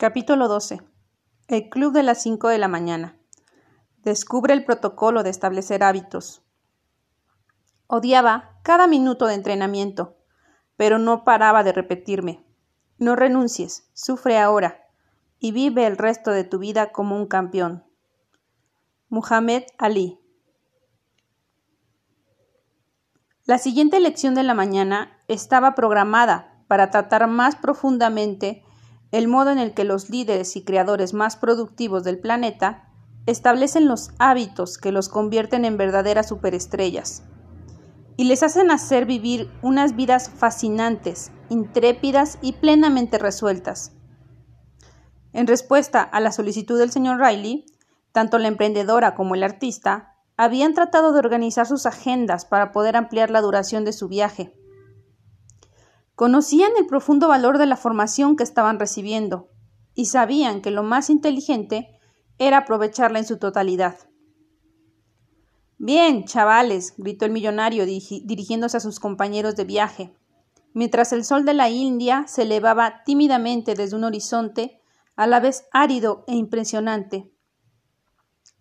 [0.00, 0.80] Capítulo 12.
[1.48, 3.18] El club de las 5 de la mañana.
[4.04, 6.44] Descubre el protocolo de establecer hábitos.
[7.88, 10.16] Odiaba cada minuto de entrenamiento,
[10.76, 12.46] pero no paraba de repetirme.
[12.98, 14.86] No renuncies, sufre ahora
[15.40, 17.84] y vive el resto de tu vida como un campeón.
[19.08, 20.20] Muhammad Ali.
[23.46, 28.62] La siguiente lección de la mañana estaba programada para tratar más profundamente
[29.12, 32.88] el modo en el que los líderes y creadores más productivos del planeta
[33.26, 37.22] establecen los hábitos que los convierten en verdaderas superestrellas
[38.16, 43.92] y les hacen hacer vivir unas vidas fascinantes, intrépidas y plenamente resueltas.
[45.32, 47.64] En respuesta a la solicitud del señor Riley,
[48.10, 53.30] tanto la emprendedora como el artista habían tratado de organizar sus agendas para poder ampliar
[53.30, 54.52] la duración de su viaje.
[56.18, 59.50] Conocían el profundo valor de la formación que estaban recibiendo
[59.94, 61.96] y sabían que lo más inteligente
[62.38, 63.96] era aprovecharla en su totalidad.
[65.76, 70.12] Bien, chavales, gritó el millonario dirigiéndose a sus compañeros de viaje,
[70.74, 74.80] mientras el sol de la India se elevaba tímidamente desde un horizonte
[75.14, 77.32] a la vez árido e impresionante.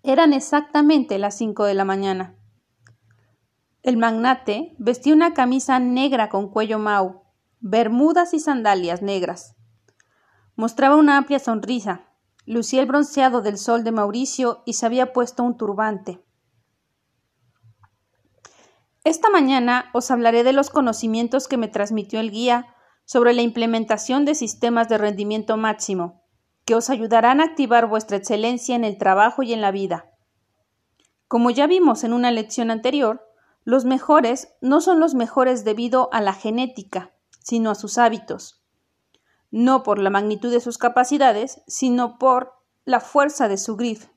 [0.04, 2.36] Eran exactamente las cinco de la mañana.
[3.82, 7.24] El magnate vestía una camisa negra con cuello mau,
[7.60, 9.56] bermudas y sandalias negras.
[10.56, 12.08] Mostraba una amplia sonrisa,
[12.46, 16.24] lucía el bronceado del sol de Mauricio y se había puesto un turbante.
[19.04, 22.74] Esta mañana os hablaré de los conocimientos que me transmitió el guía
[23.06, 26.24] sobre la implementación de sistemas de rendimiento máximo,
[26.66, 30.12] que os ayudarán a activar vuestra excelencia en el trabajo y en la vida.
[31.30, 33.26] Como ya vimos en una lección anterior,
[33.64, 37.14] los mejores no son los mejores debido a la genética,
[37.48, 38.62] sino a sus hábitos,
[39.52, 42.52] no por la magnitud de sus capacidades, sino por
[42.84, 44.10] la fuerza de su grif.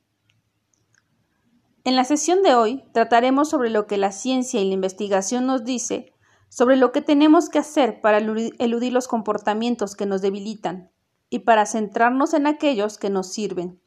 [1.85, 5.64] En la sesión de hoy trataremos sobre lo que la ciencia y la investigación nos
[5.64, 6.13] dice
[6.48, 10.90] sobre lo que tenemos que hacer para eludir los comportamientos que nos debilitan
[11.29, 13.80] y para centrarnos en aquellos que nos sirven.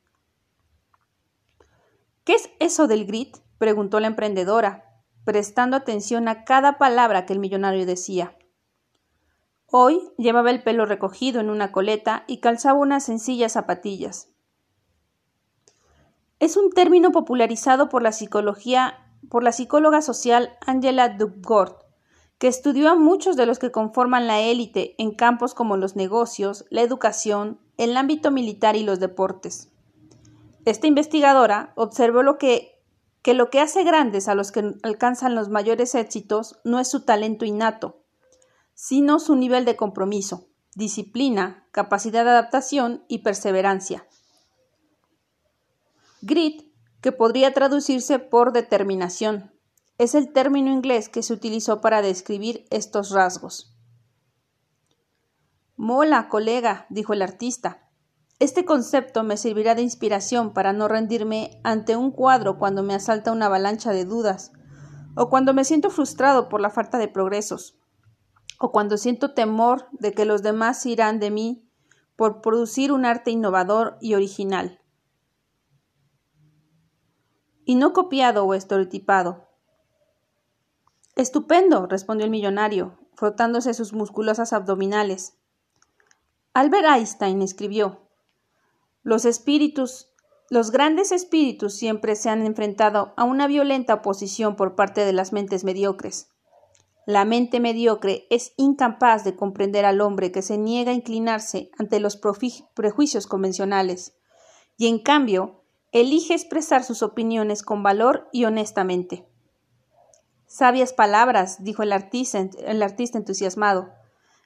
[2.23, 3.35] ¿Qué es eso del grit?
[3.57, 4.85] preguntó la emprendedora,
[5.25, 8.37] prestando atención a cada palabra que el millonario decía.
[9.75, 14.29] Hoy llevaba el pelo recogido en una coleta y calzaba unas sencillas zapatillas.
[16.39, 18.99] Es un término popularizado por la psicología,
[19.31, 21.75] por la psicóloga social Angela Duckworth,
[22.37, 26.65] que estudió a muchos de los que conforman la élite en campos como los negocios,
[26.69, 29.71] la educación, el ámbito militar y los deportes.
[30.65, 32.79] Esta investigadora observó lo que,
[33.23, 37.05] que lo que hace grandes a los que alcanzan los mayores éxitos no es su
[37.05, 38.02] talento innato,
[38.73, 44.07] sino su nivel de compromiso, disciplina, capacidad de adaptación y perseverancia.
[46.21, 49.51] Grit, que podría traducirse por determinación,
[49.97, 53.75] es el término inglés que se utilizó para describir estos rasgos.
[55.75, 57.89] Mola, colega, dijo el artista.
[58.39, 63.31] Este concepto me servirá de inspiración para no rendirme ante un cuadro cuando me asalta
[63.31, 64.51] una avalancha de dudas,
[65.15, 67.82] o cuando me siento frustrado por la falta de progresos
[68.65, 71.69] o cuando siento temor de que los demás irán de mí
[72.15, 74.79] por producir un arte innovador y original.
[77.65, 79.49] Y no copiado o estereotipado.
[81.17, 85.37] Estupendo, respondió el millonario, frotándose sus musculosas abdominales.
[86.53, 88.07] Albert Einstein escribió
[89.03, 90.13] Los espíritus,
[90.49, 95.33] los grandes espíritus siempre se han enfrentado a una violenta oposición por parte de las
[95.33, 96.32] mentes mediocres.
[97.05, 101.99] La mente mediocre es incapaz de comprender al hombre que se niega a inclinarse ante
[101.99, 104.15] los prejuicios convencionales,
[104.77, 109.27] y en cambio elige expresar sus opiniones con valor y honestamente.
[110.47, 113.89] Sabias palabras, dijo el artista, entusiasmado,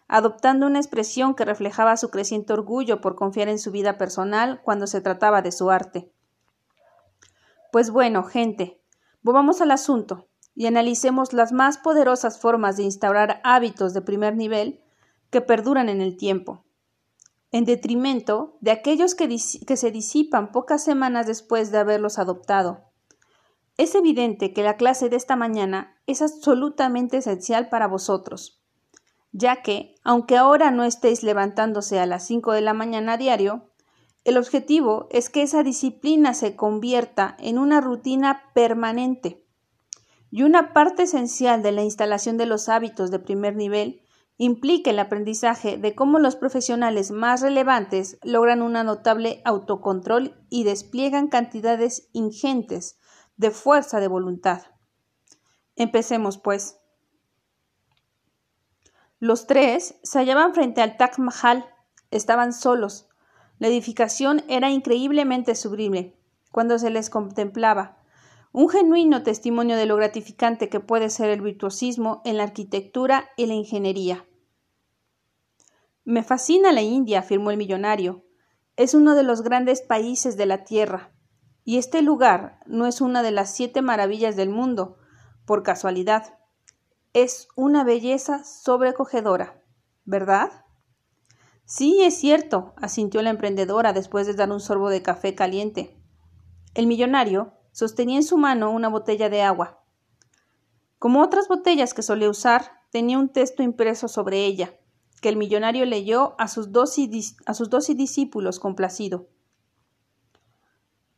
[0.08, 4.88] adoptando una expresión que reflejaba su creciente orgullo por confiar en su vida personal cuando
[4.88, 6.12] se trataba de su arte.
[7.72, 8.82] Pues bueno, gente,
[9.22, 10.28] volvamos al asunto
[10.58, 14.82] y analicemos las más poderosas formas de instaurar hábitos de primer nivel
[15.30, 16.66] que perduran en el tiempo,
[17.52, 22.86] en detrimento de aquellos que, se disipan pocas semanas después de haberlos adoptado.
[23.78, 28.60] Es evidente que la clase de esta mañana es absolutamente esencial para vosotros,
[29.32, 33.70] ya que, aunque ahora no estéis levantándose a las cinco de la mañana a diario,
[34.24, 39.47] el objetivo es que esa disciplina se convierta en una rutina permanente
[40.30, 44.02] y una parte esencial de la instalación de los hábitos de primer nivel
[44.38, 51.28] implica el aprendizaje de cómo los profesionales más relevantes logran un notable autocontrol y despliegan
[51.28, 53.00] cantidades ingentes
[53.36, 54.64] de fuerza de voluntad.
[55.76, 56.80] Empecemos, pues.
[59.20, 61.66] Los tres se hallaban frente al Taj Mahal.
[62.12, 63.10] Estaban solos.
[63.60, 66.16] La edificación era increíblemente sublime
[66.52, 67.98] cuando se les contemplaba.
[68.60, 73.46] Un genuino testimonio de lo gratificante que puede ser el virtuosismo en la arquitectura y
[73.46, 74.26] la ingeniería.
[76.06, 78.26] Me fascina la India, afirmó el millonario.
[78.76, 81.12] Es uno de los grandes países de la Tierra.
[81.66, 84.98] Y este lugar no es una de las siete maravillas del mundo,
[85.46, 86.40] por casualidad.
[87.14, 89.62] Es una belleza sobrecogedora,
[90.04, 90.66] ¿verdad?
[91.66, 95.96] Sí, es cierto, asintió la emprendedora después de dar un sorbo de café caliente.
[96.74, 99.84] El millonario sostenía en su mano una botella de agua.
[100.98, 104.74] Como otras botellas que solía usar, tenía un texto impreso sobre ella,
[105.22, 106.96] que el millonario leyó a sus dos,
[107.46, 109.28] a sus discípulos complacido.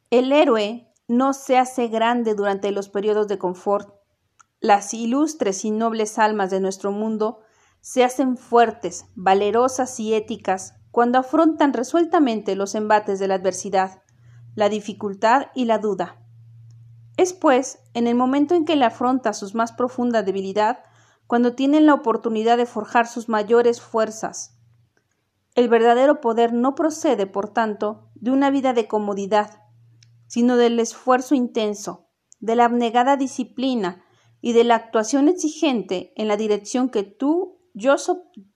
[0.09, 3.95] El héroe no se hace grande durante los periodos de confort,
[4.59, 7.39] las ilustres y nobles almas de nuestro mundo
[7.79, 14.01] se hacen fuertes, valerosas y éticas cuando afrontan resueltamente los embates de la adversidad,
[14.55, 16.18] la dificultad y la duda.
[17.19, 20.85] Es pues en el momento en que le afronta sus más profunda debilidad
[21.27, 24.57] cuando tienen la oportunidad de forjar sus mayores fuerzas.
[25.53, 29.63] El verdadero poder no procede, por tanto, de una vida de comodidad,
[30.27, 32.07] sino del esfuerzo intenso,
[32.39, 34.01] de la abnegada disciplina
[34.39, 37.97] y de la actuación exigente en la dirección que tú, yo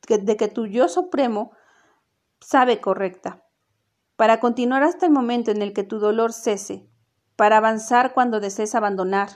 [0.07, 1.51] de que tu yo supremo
[2.39, 3.43] sabe correcta,
[4.15, 6.92] para continuar hasta el momento en el que tu dolor cese,
[7.35, 9.29] para avanzar cuando desees abandonar,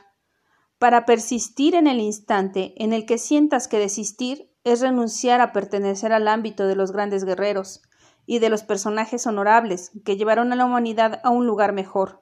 [0.77, 6.13] para persistir en el instante en el que sientas que desistir es renunciar a pertenecer
[6.13, 7.81] al ámbito de los grandes guerreros
[8.25, 12.21] y de los personajes honorables que llevaron a la humanidad a un lugar mejor,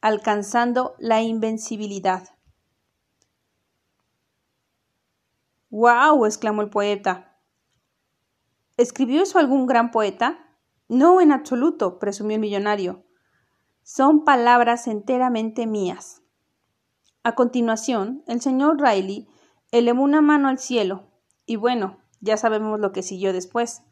[0.00, 2.28] alcanzando la invencibilidad.
[5.68, 6.24] ¡Guau!
[6.24, 7.38] exclamó el poeta.
[8.76, 10.38] ¿Escribió eso algún gran poeta?
[10.88, 13.04] No, en absoluto, presumió el millonario.
[13.92, 16.22] Son palabras enteramente mías.
[17.24, 19.26] A continuación, el señor Riley
[19.72, 21.08] elevó una mano al cielo,
[21.44, 23.82] y bueno, ya sabemos lo que siguió después.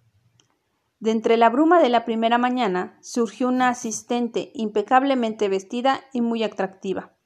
[1.01, 6.45] De entre la bruma de la primera mañana surgió una asistente impecablemente vestida y muy
[6.45, 7.17] atractiva.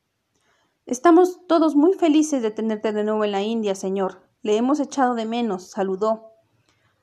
[0.86, 5.14] Estamos todos muy felices de tenerte de nuevo en la India, señor, le hemos echado
[5.14, 6.30] de menos, saludó.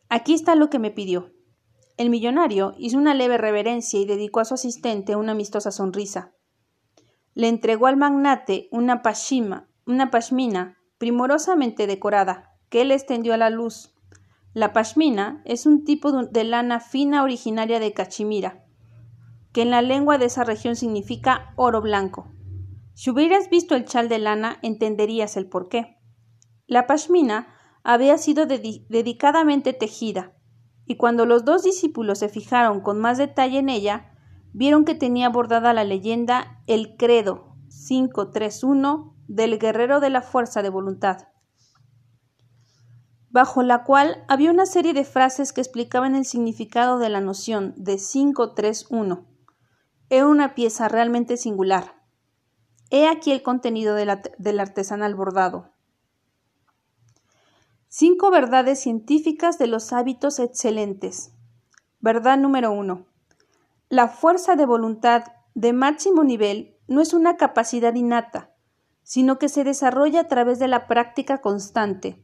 [0.09, 1.31] Aquí está lo que me pidió.
[1.99, 6.33] El millonario hizo una leve reverencia y dedicó a su asistente una amistosa sonrisa.
[7.33, 13.49] Le entregó al magnate una pashima, una pashmina primorosamente decorada, que él extendió a la
[13.49, 13.93] luz.
[14.53, 18.63] La pashmina es un tipo de lana fina originaria de Cachemira,
[19.51, 22.31] que en la lengua de esa región significa oro blanco.
[22.93, 25.97] Si hubieras visto el chal de lana, entenderías el porqué.
[26.65, 27.53] La pashmina
[27.83, 30.38] había sido dedicadamente tejida,
[30.89, 34.11] y cuando los dos discípulos se fijaron con más detalle en ella,
[34.53, 37.55] vieron que tenía bordada la leyenda El Credo
[37.87, 41.27] 531 del guerrero de la fuerza de voluntad,
[43.29, 47.75] bajo la cual había una serie de frases que explicaban el significado de la noción
[47.77, 49.27] de 531.
[50.09, 52.01] Era una pieza realmente singular.
[52.89, 55.68] He aquí el contenido del artesanal bordado.
[57.91, 61.33] Cinco verdades científicas de los hábitos excelentes.
[61.99, 63.07] Verdad número uno.
[63.89, 65.23] La fuerza de voluntad
[65.55, 68.53] de máximo nivel no es una capacidad innata,
[69.01, 72.23] sino que se desarrolla a través de la práctica constante.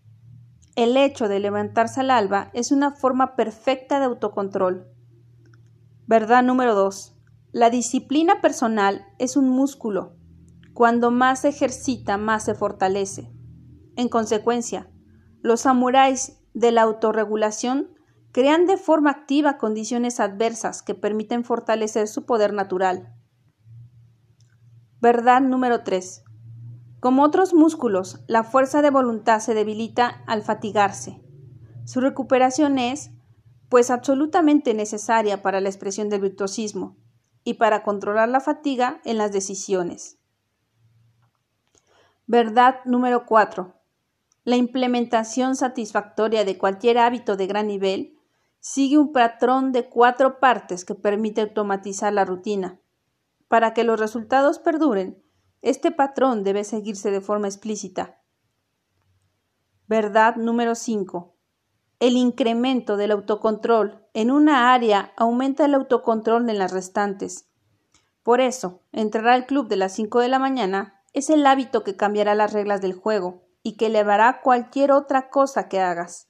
[0.76, 4.88] El hecho de levantarse al alba es una forma perfecta de autocontrol.
[6.06, 7.18] Verdad número 2.
[7.52, 10.16] La disciplina personal es un músculo.
[10.76, 13.32] Cuando más se ejercita, más se fortalece.
[13.96, 14.92] En consecuencia,
[15.46, 17.96] los samuráis de la autorregulación
[18.32, 23.14] crean de forma activa condiciones adversas que permiten fortalecer su poder natural.
[25.02, 26.24] Verdad número 3.
[27.00, 31.22] Como otros músculos, la fuerza de voluntad se debilita al fatigarse.
[31.86, 33.12] Su recuperación es,
[33.70, 36.98] pues, absolutamente necesaria para la expresión del virtuosismo
[37.44, 40.18] y para controlar la fatiga en las decisiones.
[42.26, 43.75] Verdad número 4.
[44.46, 48.20] La implementación satisfactoria de cualquier hábito de gran nivel
[48.60, 52.80] sigue un patrón de cuatro partes que permite automatizar la rutina.
[53.48, 55.20] Para que los resultados perduren,
[55.64, 58.22] este patrón debe seguirse de forma explícita.
[59.88, 61.36] Verdad número 5.
[62.00, 67.50] El incremento del autocontrol en una área aumenta el autocontrol en las restantes.
[68.22, 71.96] Por eso, entrar al club de las 5 de la mañana es el hábito que
[71.96, 76.28] cambiará las reglas del juego y que elevará cualquier otra cosa que hagas.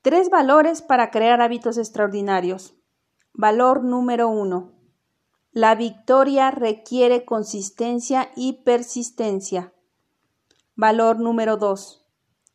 [0.00, 2.74] Tres valores para crear hábitos extraordinarios.
[3.34, 4.72] Valor número uno.
[5.50, 9.74] La victoria requiere consistencia y persistencia.
[10.76, 12.06] Valor número 2.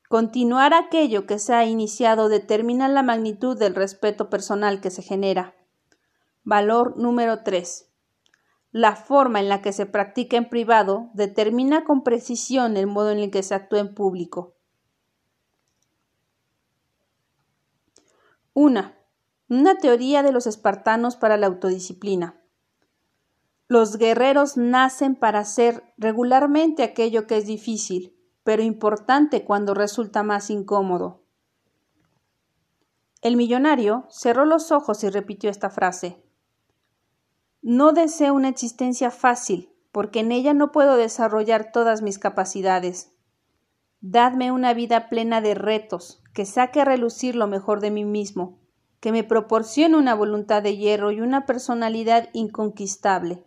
[0.10, 5.53] Continuar aquello que se ha iniciado determina la magnitud del respeto personal que se genera.
[6.43, 7.87] Valor número 3.
[8.71, 13.19] La forma en la que se practica en privado determina con precisión el modo en
[13.19, 14.55] el que se actúa en público.
[18.53, 18.91] 1.
[19.50, 22.41] Una teoría de los espartanos para la autodisciplina.
[23.69, 30.50] Los guerreros nacen para hacer regularmente aquello que es difícil, pero importante cuando resulta más
[30.50, 31.24] incómodo.
[33.21, 36.24] El millonario cerró los ojos y repitió esta frase.
[37.69, 43.12] No deseo una existencia fácil, porque en ella no puedo desarrollar todas mis capacidades.
[44.00, 48.62] Dadme una vida plena de retos, que saque a relucir lo mejor de mí mismo,
[49.01, 53.45] que me proporcione una voluntad de hierro y una personalidad inconquistable.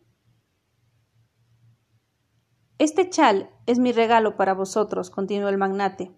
[2.77, 6.15] Este chal es mi regalo para vosotros, continuó el magnate.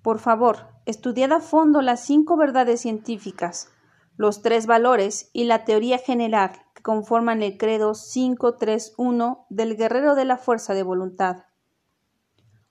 [0.00, 3.72] Por favor, estudiad a fondo las cinco verdades científicas,
[4.16, 10.36] los tres valores y la teoría general conforman el credo 531 del guerrero de la
[10.36, 11.44] fuerza de voluntad.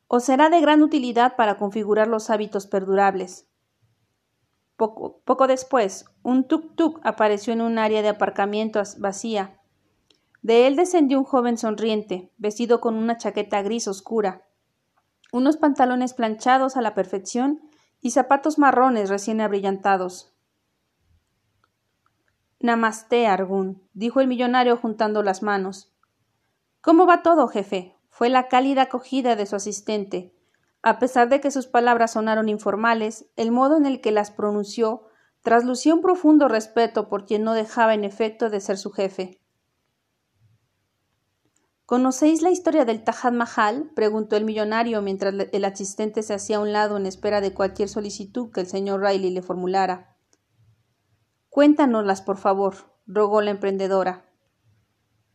[0.08, 3.48] Os será de gran utilidad para configurar los hábitos perdurables.
[4.76, 9.62] Poco, poco después, un tuk-tuk apareció en un área de aparcamiento vacía.
[10.42, 14.48] De él descendió un joven sonriente, vestido con una chaqueta gris oscura,
[15.32, 17.62] unos pantalones planchados a la perfección
[18.02, 20.31] y zapatos marrones recién abrillantados.
[22.64, 25.94] Namaste, Argun, dijo el millonario juntando las manos.
[26.82, 27.98] ¿Cómo va todo, jefe?
[28.10, 30.36] fue la cálida acogida de su asistente.
[30.84, 35.08] A pesar de que sus palabras sonaron informales, el modo en el que las pronunció
[35.42, 39.42] traslucía un profundo respeto por quien no dejaba en efecto de ser su jefe.
[41.86, 43.92] ¿Conocéis la historia del Taj Mahal?
[43.96, 47.90] preguntó el millonario mientras el asistente se hacía a un lado en espera de cualquier
[47.90, 50.11] solicitud que el señor Riley le formulara.
[51.52, 54.24] Cuéntanoslas, por favor, rogó la emprendedora.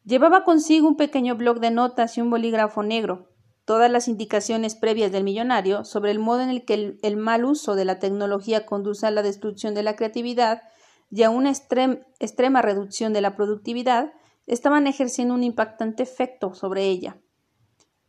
[0.06, 3.28] Llevaba consigo un pequeño bloc de notas y un bolígrafo negro,
[3.66, 7.74] todas las indicaciones previas del millonario sobre el modo en el que el, mal uso
[7.74, 10.62] de la tecnología conduce a la destrucción de la creatividad
[11.10, 14.14] y a una extrema reducción de la productividad
[14.46, 17.18] estaban ejerciendo un impactante efecto sobre ella.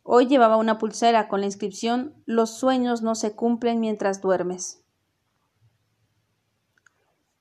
[0.02, 4.82] Hoy llevaba una pulsera con la inscripción Los sueños no se cumplen mientras duermes.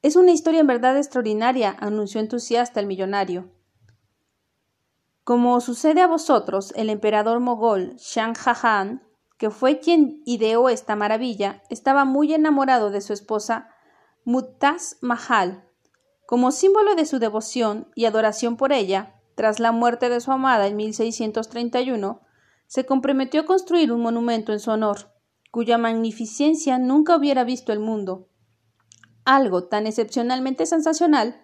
[0.08, 3.52] Es una historia en verdad extraordinaria, anunció entusiasta el millonario.
[5.26, 9.06] Como sucede a vosotros, el emperador mogol Shah Jahan,
[9.38, 13.68] que fue quien ideó esta maravilla, estaba muy enamorado de su esposa
[14.24, 15.66] Mutaz Mahal.
[16.26, 20.68] Como símbolo de su devoción y adoración por ella, tras la muerte de su amada
[20.68, 22.22] en 1631,
[22.66, 25.12] se comprometió a construir un monumento en su honor,
[25.52, 28.30] cuya magnificencia nunca hubiera visto el mundo
[29.28, 31.36] algo tan excepcionalmente sensacional,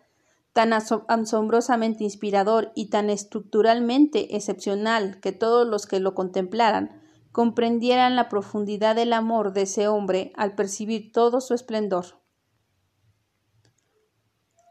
[0.53, 7.01] tan asombrosamente inspirador y tan estructuralmente excepcional que todos los que lo contemplaran
[7.33, 12.21] comprendieran la profundidad del amor de ese hombre al percibir todo su esplendor.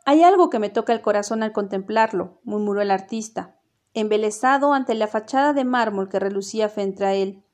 [0.07, 3.61] Hay algo que me toca el corazón al contemplarlo, murmuró el artista,
[3.92, 7.45] embelesado ante la fachada de mármol que relucía frente a él.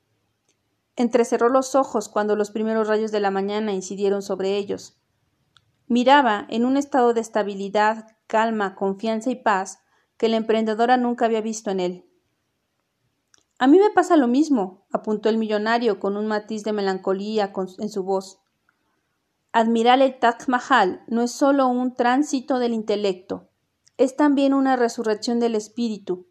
[0.94, 4.97] Entrecerró los ojos cuando los primeros rayos de la mañana incidieron sobre ellos.
[5.88, 9.80] Miraba en un estado de estabilidad, calma, confianza y paz
[10.18, 12.04] que la emprendedora nunca había visto en él.
[13.58, 17.88] A mí me pasa lo mismo, apuntó el millonario con un matiz de melancolía en
[17.88, 18.40] su voz.
[19.50, 23.48] Admirar el Taj Mahal no es solo un tránsito del intelecto,
[23.96, 26.28] es también una resurrección del espíritu,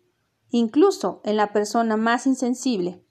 [0.52, 3.04] incluso en la persona más insensible.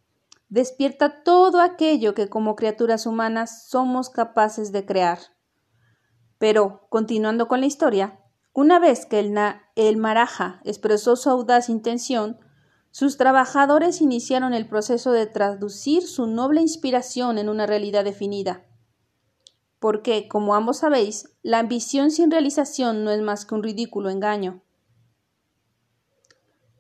[0.49, 5.19] Despierta todo aquello que como criaturas humanas somos capaces de crear.
[6.39, 8.21] Pero, continuando con la historia,
[8.53, 12.39] una vez que el, Maraja expresó su audaz intención,
[12.91, 18.65] sus trabajadores iniciaron el proceso de traducir su noble inspiración en una realidad definida.
[19.79, 24.63] Porque, como ambos sabéis, la ambición sin realización no es más que un ridículo engaño.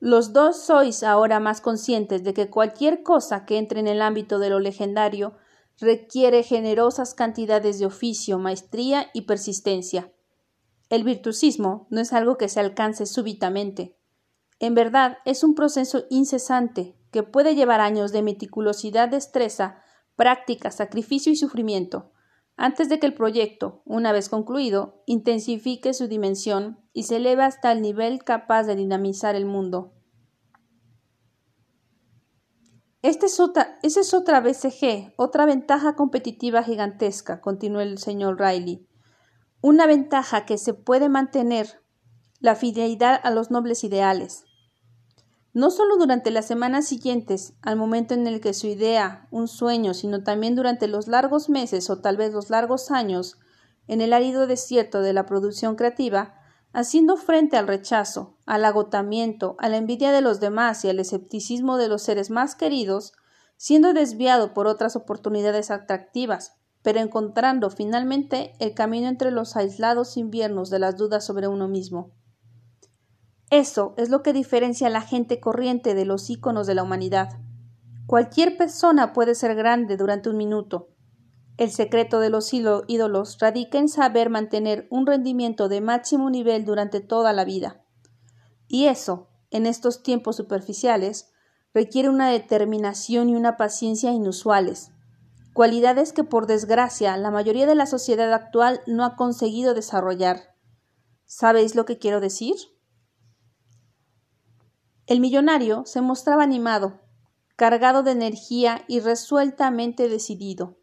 [0.01, 4.39] Los dos sois ahora más conscientes de que cualquier cosa que entre en el ámbito
[4.39, 5.35] de lo legendario
[5.79, 10.13] requiere generosas cantidades de oficio, maestría y persistencia.
[10.89, 13.97] El virtuosismo no es algo que se alcance súbitamente.
[14.59, 19.83] En verdad, es un proceso incesante que puede llevar años de meticulosidad, destreza,
[20.17, 22.13] práctica, sacrificio y sufrimiento,
[22.57, 27.71] antes de que el proyecto, una vez concluido, intensifique su dimensión y se eleve hasta
[27.71, 29.93] el nivel capaz de dinamizar el mundo.
[33.07, 38.85] Es otra, esa es otra BCG, otra ventaja competitiva gigantesca, continuó el señor Riley.
[39.61, 41.85] Una ventaja que se puede mantener
[42.41, 44.45] la fidelidad a los nobles ideales.
[45.53, 49.95] No solo durante las semanas siguientes al momento en el que su idea, un sueño,
[49.95, 53.39] sino también durante los largos meses o tal vez los largos años
[53.87, 56.41] en el árido desierto de la producción creativa,
[56.73, 61.77] haciendo frente al rechazo, al agotamiento, a la envidia de los demás y al escepticismo
[61.77, 63.13] de los seres más queridos,
[63.57, 70.71] siendo desviado por otras oportunidades atractivas, pero encontrando finalmente el camino entre los aislados inviernos
[70.71, 72.13] de las dudas sobre uno mismo.
[73.51, 77.39] Eso es lo que diferencia a la gente corriente de los íconos de la humanidad.
[78.07, 80.89] Cualquier persona puede ser grande durante un minuto.
[81.57, 87.01] El secreto de los ídolos radica en saber mantener un rendimiento de máximo nivel durante
[87.01, 87.83] toda la vida.
[88.69, 91.33] Y eso, en estos tiempos superficiales,
[91.73, 94.91] requiere una determinación y una paciencia inusuales,
[95.55, 100.55] cualidades que por desgracia la mayoría de la sociedad actual no ha conseguido desarrollar.
[101.25, 102.55] ¿Sabéis lo que quiero decir?
[105.07, 107.01] El millonario se mostraba animado,
[107.57, 110.77] cargado de energía y resueltamente decidido.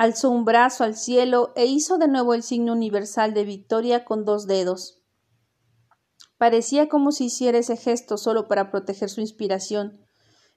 [0.00, 4.24] Alzó un brazo al cielo e hizo de nuevo el signo universal de victoria con
[4.24, 5.02] dos dedos.
[6.38, 10.00] Parecía como si hiciera ese gesto solo para proteger su inspiración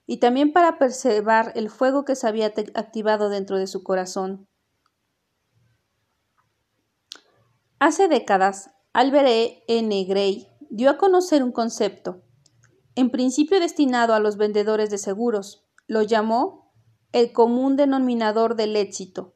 [0.05, 4.47] y también para preservar el fuego que se había activado dentro de su corazón.
[7.79, 9.63] Hace décadas, Albert E.
[9.67, 10.05] N.
[10.05, 12.23] Gray dio a conocer un concepto,
[12.95, 16.63] en principio destinado a los vendedores de seguros, lo llamó
[17.13, 19.32] el común denominador del éxito,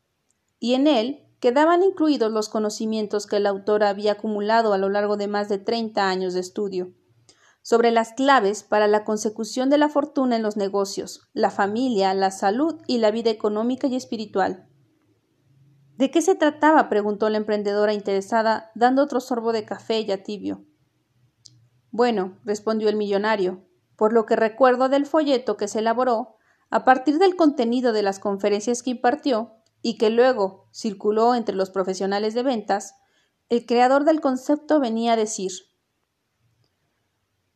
[0.59, 5.17] y en él quedaban incluidos los conocimientos que el autor había acumulado a lo largo
[5.17, 6.93] de más de treinta años de estudio
[7.67, 12.31] sobre las claves para la consecución de la fortuna en los negocios, la familia, la
[12.31, 14.69] salud y la vida económica y espiritual.
[15.97, 16.87] ¿De qué se trataba?
[16.87, 20.63] preguntó la emprendedora interesada, dando otro sorbo de café ya tibio.
[21.91, 23.67] Bueno, respondió el millonario,
[23.97, 26.37] por lo que recuerdo del folleto que se elaboró,
[26.69, 31.69] a partir del contenido de las conferencias que impartió y que luego circuló entre los
[31.69, 32.95] profesionales de ventas,
[33.49, 35.51] el creador del concepto venía a decir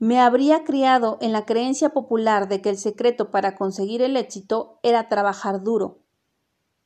[0.02, 4.80] me habría criado en la creencia popular de que el secreto para conseguir el éxito
[4.82, 6.00] era trabajar duro.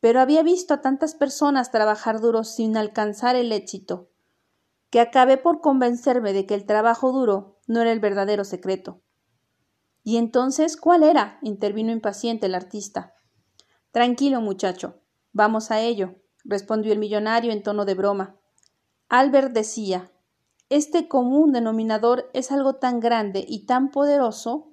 [0.02, 4.10] Pero había visto a tantas personas trabajar duro sin alcanzar el éxito,
[4.90, 9.00] que acabé por convencerme de que el trabajo duro no era el verdadero secreto.
[10.04, 11.40] ¿Y entonces cuál era?
[11.42, 13.14] intervino impaciente el artista.
[13.92, 15.00] Tranquilo, muchacho.
[15.36, 18.38] Vamos a ello, respondió el millonario en tono de broma.
[19.10, 20.10] Albert decía
[20.70, 24.70] este común denominador es algo tan grande y tan poderoso.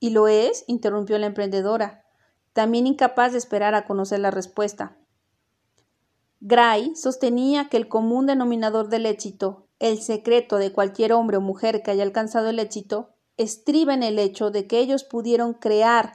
[0.00, 0.64] ¿Y lo es?
[0.66, 2.04] interrumpió la emprendedora,
[2.52, 4.98] también incapaz de esperar a conocer la respuesta.
[6.40, 11.84] Gray sostenía que el común denominador del éxito, el secreto de cualquier hombre o mujer
[11.84, 16.14] que haya alcanzado el éxito, estriba en el hecho de que ellos pudieron crear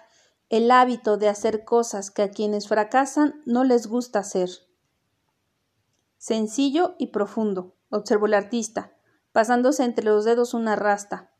[0.51, 4.49] el hábito de hacer cosas que a quienes fracasan no les gusta hacer.
[6.17, 8.91] Sencillo y profundo, observó el artista,
[9.31, 11.31] pasándose entre los dedos una rasta.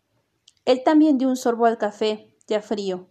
[0.64, 3.10] Él también dio un sorbo al café, ya frío.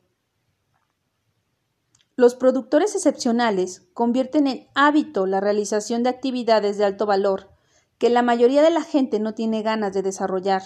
[2.16, 7.50] Los productores excepcionales convierten en hábito la realización de actividades de alto valor
[7.98, 10.62] que la mayoría de la gente no tiene ganas de desarrollar,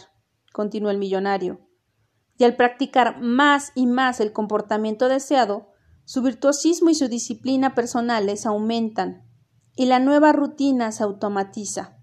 [0.52, 1.58] continuó el millonario.
[2.36, 5.68] Y al practicar más y más el comportamiento deseado,
[6.04, 9.28] su virtuosismo y su disciplina personales aumentan,
[9.76, 11.98] y la nueva rutina se automatiza.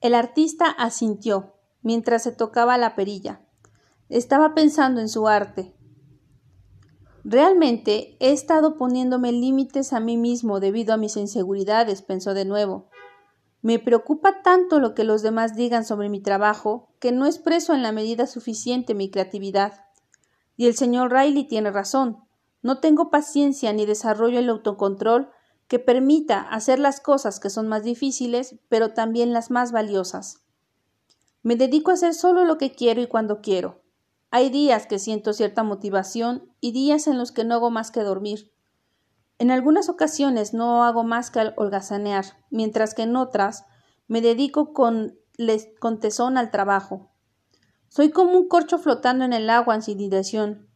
[0.00, 3.42] El artista asintió mientras se tocaba la perilla.
[4.08, 5.76] Estaba pensando en su arte,
[7.28, 12.88] Realmente he estado poniéndome límites a mí mismo debido a mis inseguridades, pensó de nuevo.
[13.62, 17.82] Me preocupa tanto lo que los demás digan sobre mi trabajo que no expreso en
[17.82, 19.86] la medida suficiente mi creatividad.
[20.56, 22.18] Y el señor Riley tiene razón.
[22.62, 25.30] No tengo paciencia ni desarrollo el autocontrol
[25.68, 30.42] que permita hacer las cosas que son más difíciles, pero también las más valiosas.
[31.42, 33.82] Me dedico a hacer solo lo que quiero y cuando quiero.
[34.30, 38.00] Hay días que siento cierta motivación y días en los que no hago más que
[38.00, 38.52] dormir.
[39.38, 43.66] En algunas ocasiones no hago más que holgazanear, mientras que en otras
[44.08, 45.18] me dedico con,
[45.78, 47.10] con tesón al trabajo.
[47.88, 50.68] Soy como un corcho flotando en el agua sin dirección,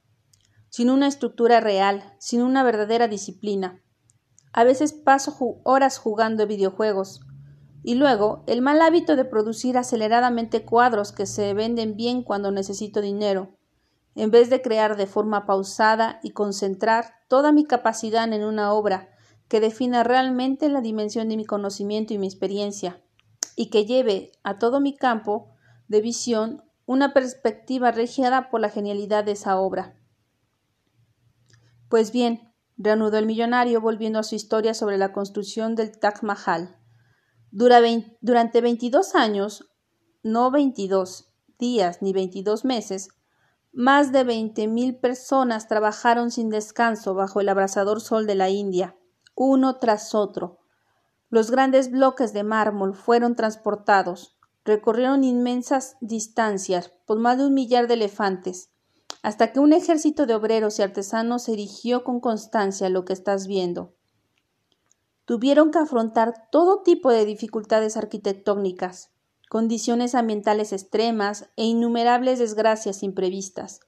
[0.68, 3.82] sin una estructura real, sin una verdadera disciplina.
[4.52, 7.20] A veces paso horas jugando videojuegos,
[7.82, 13.00] y luego el mal hábito de producir aceleradamente cuadros que se venden bien cuando necesito
[13.00, 13.56] dinero,
[14.14, 19.08] en vez de crear de forma pausada y concentrar toda mi capacidad en una obra
[19.48, 23.02] que defina realmente la dimensión de mi conocimiento y mi experiencia,
[23.56, 25.54] y que lleve a todo mi campo
[25.88, 29.96] de visión una perspectiva regiada por la genialidad de esa obra.
[31.88, 36.76] Pues bien, reanudó el millonario volviendo a su historia sobre la construcción del Taj Mahal.
[37.50, 39.70] durante veintidós años,
[40.22, 43.08] no veintidós días ni veintidós meses,
[43.72, 48.96] más de veinte mil personas trabajaron sin descanso bajo el abrasador sol de la India,
[49.34, 50.58] uno tras otro.
[51.28, 57.86] Los grandes bloques de mármol fueron transportados, recorrieron inmensas distancias por más de un millar
[57.86, 58.70] de elefantes,
[59.22, 63.94] hasta que un ejército de obreros y artesanos erigió con constancia lo que estás viendo.
[65.24, 69.09] Tuvieron que afrontar todo tipo de dificultades arquitectónicas,
[69.50, 73.80] condiciones ambientales extremas e innumerables desgracias imprevistas.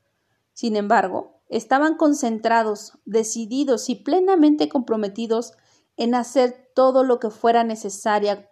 [0.54, 5.52] Sin embargo, estaban concentrados, decididos y plenamente comprometidos
[5.96, 8.44] en hacer todo lo que fuera necesario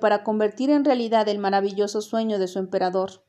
[0.00, 3.24] para convertir en realidad el maravilloso sueño de su emperador.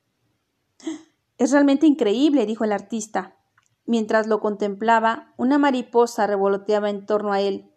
[1.37, 3.37] Es realmente increíble, dijo el artista.
[3.85, 7.71] Mientras lo contemplaba, una mariposa revoloteaba en torno a él.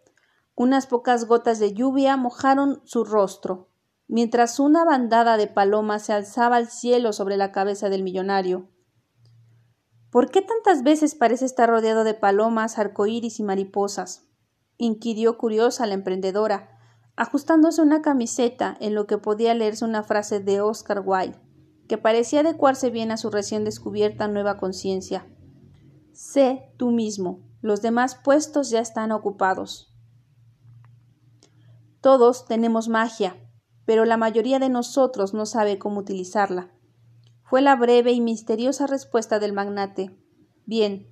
[0.55, 3.69] Unas pocas gotas de lluvia mojaron su rostro
[4.13, 8.69] mientras una bandada de palomas se alzaba al cielo sobre la cabeza del millonario.
[10.11, 14.27] ¿Por qué tantas veces parece estar rodeado de palomas, arcoíris y mariposas?
[14.77, 16.77] inquirió curiosa la emprendedora,
[17.15, 21.39] ajustándose una camiseta en lo que podía leerse una frase de Oscar Wilde,
[21.87, 25.25] que parecía adecuarse bien a su recién descubierta nueva conciencia.
[26.11, 29.91] Sé tú mismo, los demás puestos ya están ocupados.
[31.99, 33.42] Todos tenemos magia,
[33.85, 36.71] pero la mayoría de nosotros no sabe cómo utilizarla.
[37.43, 40.17] Fue la breve y misteriosa respuesta del magnate.
[40.65, 41.07] Bien,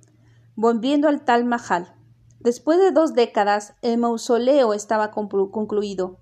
[0.56, 1.94] volviendo al tal Mahal.
[2.40, 6.18] Después de dos décadas, el mausoleo estaba concluido,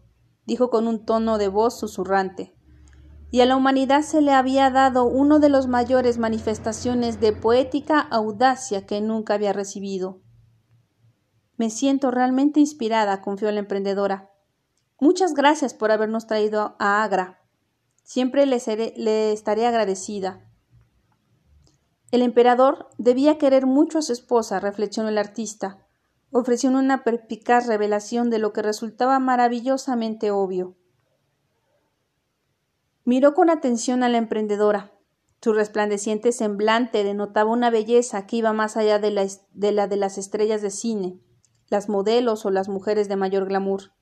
[0.47, 2.55] dijo con un tono de voz susurrante.
[3.31, 8.01] Y a la humanidad se le había dado uno de los mayores manifestaciones de poética
[8.01, 10.21] audacia que nunca había recibido.
[11.57, 14.31] Me siento realmente inspirada, confió la emprendedora.
[15.01, 17.41] Muchas gracias por habernos traído a Agra.
[18.03, 18.59] Siempre le,
[18.97, 20.47] le estaré agradecida.
[22.11, 25.87] El emperador debía querer mucho a su esposa, reflexionó el artista,
[26.31, 30.77] ofreciendo una perpicaz revelación de lo que resultaba maravillosamente obvio.
[33.05, 34.93] Miró con atención a la emprendedora.
[35.41, 40.61] Su resplandeciente semblante denotaba una belleza que iba más allá de la de las estrellas
[40.61, 41.19] de cine,
[41.69, 43.93] las modelos o las mujeres de mayor glamour.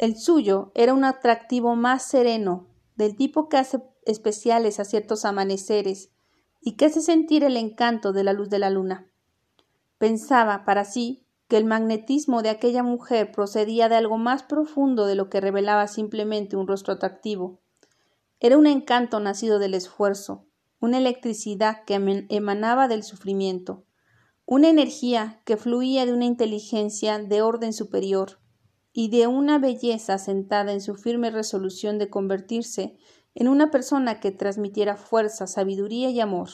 [0.00, 6.10] El suyo era un atractivo más sereno, del tipo que hace especiales a ciertos amaneceres
[6.62, 9.10] y que hace sentir el encanto de la luz de la luna.
[9.98, 15.16] Pensaba para sí que el magnetismo de aquella mujer procedía de algo más profundo de
[15.16, 17.60] lo que revelaba simplemente un rostro atractivo.
[18.38, 20.46] Era un encanto nacido del esfuerzo,
[20.80, 23.84] una electricidad que emanaba del sufrimiento,
[24.46, 28.39] una energía que fluía de una inteligencia de orden superior,
[28.92, 32.98] y de una belleza sentada en su firme resolución de convertirse
[33.34, 36.48] en una persona que transmitiera fuerza, sabiduría y amor.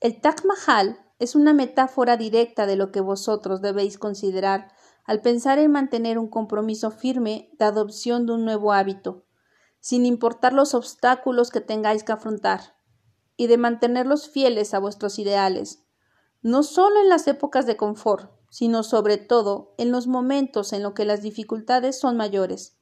[0.00, 4.72] El Taj Mahal es una metáfora directa de lo que vosotros debéis considerar
[5.04, 9.24] al pensar en mantener un compromiso firme de adopción de un nuevo hábito,
[9.80, 12.76] sin importar los obstáculos que tengáis que afrontar,
[13.36, 15.84] y de mantenerlos fieles a vuestros ideales,
[16.42, 20.92] no solo en las épocas de confort, sino sobre todo en los momentos en los
[20.92, 22.76] que las dificultades son mayores.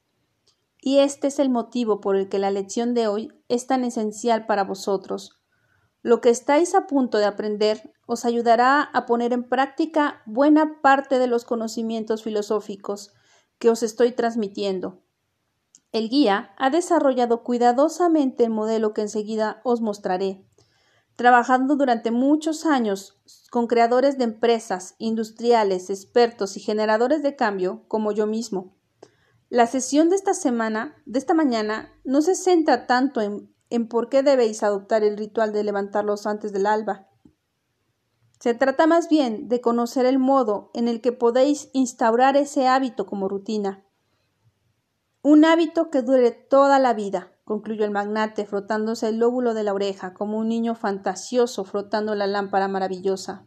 [0.81, 4.45] Y este es el motivo por el que la lección de hoy es tan esencial
[4.47, 5.41] para vosotros.
[6.01, 11.19] Lo que estáis a punto de aprender os ayudará a poner en práctica buena parte
[11.19, 13.13] de los conocimientos filosóficos
[13.57, 14.99] que os estoy transmitiendo.
[15.93, 20.45] El guía ha desarrollado cuidadosamente el modelo que enseguida os mostraré
[21.21, 28.11] trabajando durante muchos años con creadores de empresas, industriales, expertos y generadores de cambio, como
[28.11, 28.75] yo mismo.
[29.47, 34.09] La sesión de esta semana, de esta mañana, no se centra tanto en, en por
[34.09, 37.07] qué debéis adoptar el ritual de levantarlos antes del alba.
[38.39, 43.05] Se trata más bien de conocer el modo en el que podéis instaurar ese hábito
[43.05, 43.85] como rutina.
[45.21, 49.73] Un hábito que dure toda la vida, concluyó el magnate, frotándose el lóbulo de la
[49.73, 53.45] oreja, como un niño fantasioso frotando la lámpara maravillosa.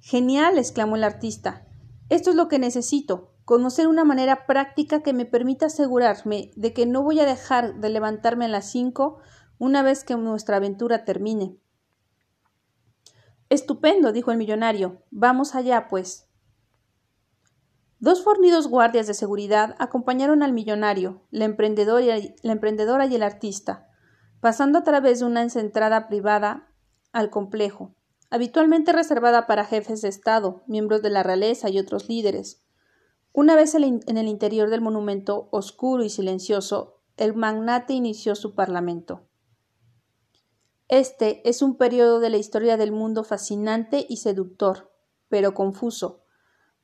[0.00, 1.66] Genial, exclamó el artista.
[2.08, 6.86] Esto es lo que necesito, conocer una manera práctica que me permita asegurarme de que
[6.86, 9.18] no voy a dejar de levantarme a las cinco
[9.58, 11.58] una vez que nuestra aventura termine.
[13.48, 15.02] Estupendo, dijo el millonario.
[15.10, 16.27] Vamos allá, pues.
[18.00, 23.88] Dos fornidos guardias de seguridad acompañaron al millonario, la emprendedora y el artista,
[24.40, 26.72] pasando a través de una entrada privada
[27.12, 27.96] al complejo,
[28.30, 32.62] habitualmente reservada para jefes de Estado, miembros de la realeza y otros líderes.
[33.32, 39.26] Una vez en el interior del monumento oscuro y silencioso, el magnate inició su parlamento.
[40.86, 44.92] Este es un periodo de la historia del mundo fascinante y seductor,
[45.28, 46.22] pero confuso,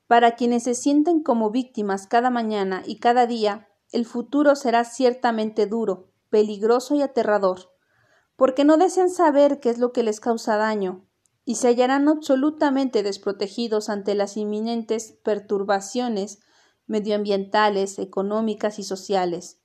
[0.06, 5.66] para quienes se sienten como víctimas cada mañana y cada día, el futuro será ciertamente
[5.66, 7.72] duro, peligroso y aterrador,
[8.36, 11.06] porque no desean saber qué es lo que les causa daño,
[11.44, 16.40] y se hallarán absolutamente desprotegidos ante las inminentes perturbaciones
[16.86, 19.60] medioambientales, económicas y sociales.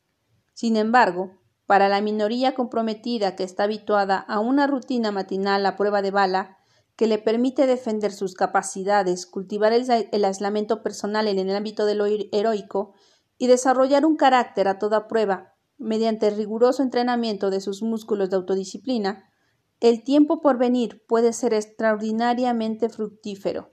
[0.54, 6.02] Sin embargo, para la minoría comprometida que está habituada a una rutina matinal a prueba
[6.02, 6.59] de bala,
[7.00, 12.06] que le permite defender sus capacidades, cultivar el, aislamiento personal en el ámbito de lo
[12.06, 12.94] heroico
[13.38, 18.36] y desarrollar un carácter a toda prueba, mediante el riguroso entrenamiento de sus músculos de
[18.36, 19.32] autodisciplina,
[19.80, 23.70] el tiempo por venir puede ser extraordinariamente fructífero,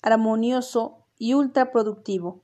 [0.00, 2.42] armonioso y ultraproductivo.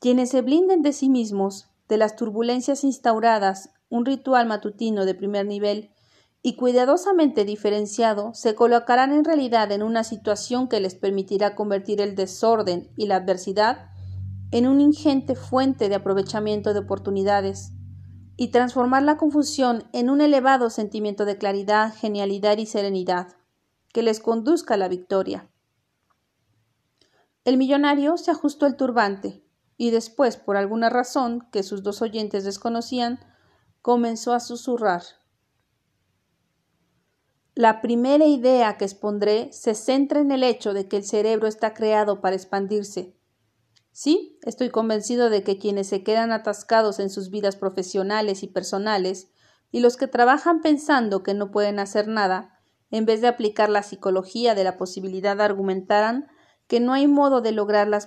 [0.00, 5.46] Quienes se blinden de sí mismos, de las turbulencias instauradas, un ritual matutino de primer
[5.46, 5.92] nivel
[6.42, 12.14] y cuidadosamente diferenciado, se colocarán en realidad en una situación que les permitirá convertir el
[12.14, 13.90] desorden y la adversidad
[14.50, 17.72] en una ingente fuente de aprovechamiento de oportunidades
[18.36, 23.28] y transformar la confusión en un elevado sentimiento de claridad, genialidad y serenidad
[23.92, 25.50] que les conduzca a la victoria.
[27.44, 29.44] El millonario se ajustó el turbante
[29.76, 33.20] y después, por alguna razón que sus dos oyentes desconocían,
[33.82, 35.02] comenzó a susurrar
[37.60, 41.74] la primera idea que expondré se centra en el hecho de que el cerebro está
[41.74, 43.14] creado para expandirse.
[43.92, 49.30] Sí, estoy convencido de que quienes se quedan atascados en sus vidas profesionales y personales,
[49.70, 53.82] y los que trabajan pensando que no pueden hacer nada, en vez de aplicar la
[53.82, 56.28] psicología de la posibilidad argumentarán
[56.66, 58.06] que no hay modo de lograr las,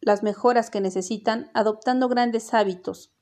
[0.00, 3.12] las mejoras que necesitan adoptando grandes hábitos,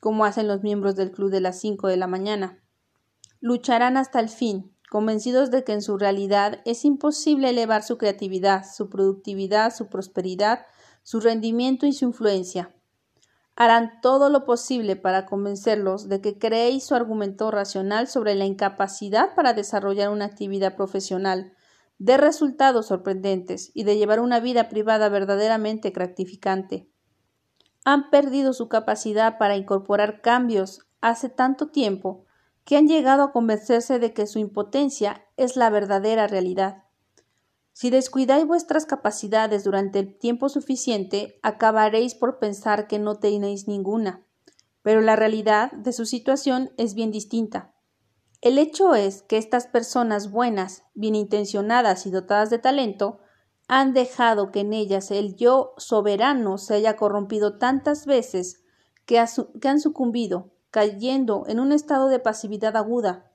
[0.00, 2.62] como hacen los miembros del club de las cinco de la mañana.
[3.40, 8.64] Lucharán hasta el fin, convencidos de que en su realidad es imposible elevar su creatividad,
[8.64, 10.66] su productividad, su prosperidad,
[11.02, 12.74] su rendimiento y su influencia.
[13.56, 19.34] Harán todo lo posible para convencerlos de que creéis su argumento racional sobre la incapacidad
[19.34, 21.54] para desarrollar una actividad profesional,
[21.98, 26.90] de resultados sorprendentes y de llevar una vida privada verdaderamente gratificante.
[27.86, 32.25] Han perdido su capacidad para incorporar cambios hace tanto tiempo
[32.66, 36.82] que han llegado a convencerse de que su impotencia es la verdadera realidad.
[37.72, 44.26] Si descuidáis vuestras capacidades durante el tiempo suficiente, acabaréis por pensar que no tenéis ninguna.
[44.82, 47.72] Pero la realidad de su situación es bien distinta.
[48.40, 53.20] El hecho es que estas personas buenas, bien intencionadas y dotadas de talento,
[53.68, 58.64] han dejado que en ellas el yo soberano se haya corrompido tantas veces
[59.04, 63.32] que, han sucumbido cayendo en un estado de pasividad aguda.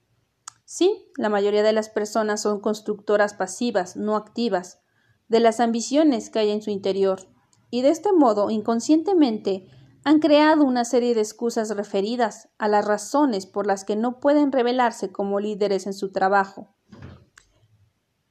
[0.64, 4.84] Sí, la mayoría de las personas son constructoras pasivas, no activas,
[5.28, 7.28] de las ambiciones que hay en su interior,
[7.72, 9.66] y de este modo, inconscientemente,
[10.04, 14.52] han creado una serie de excusas referidas a las razones por las que no pueden
[14.52, 16.76] revelarse como líderes en su trabajo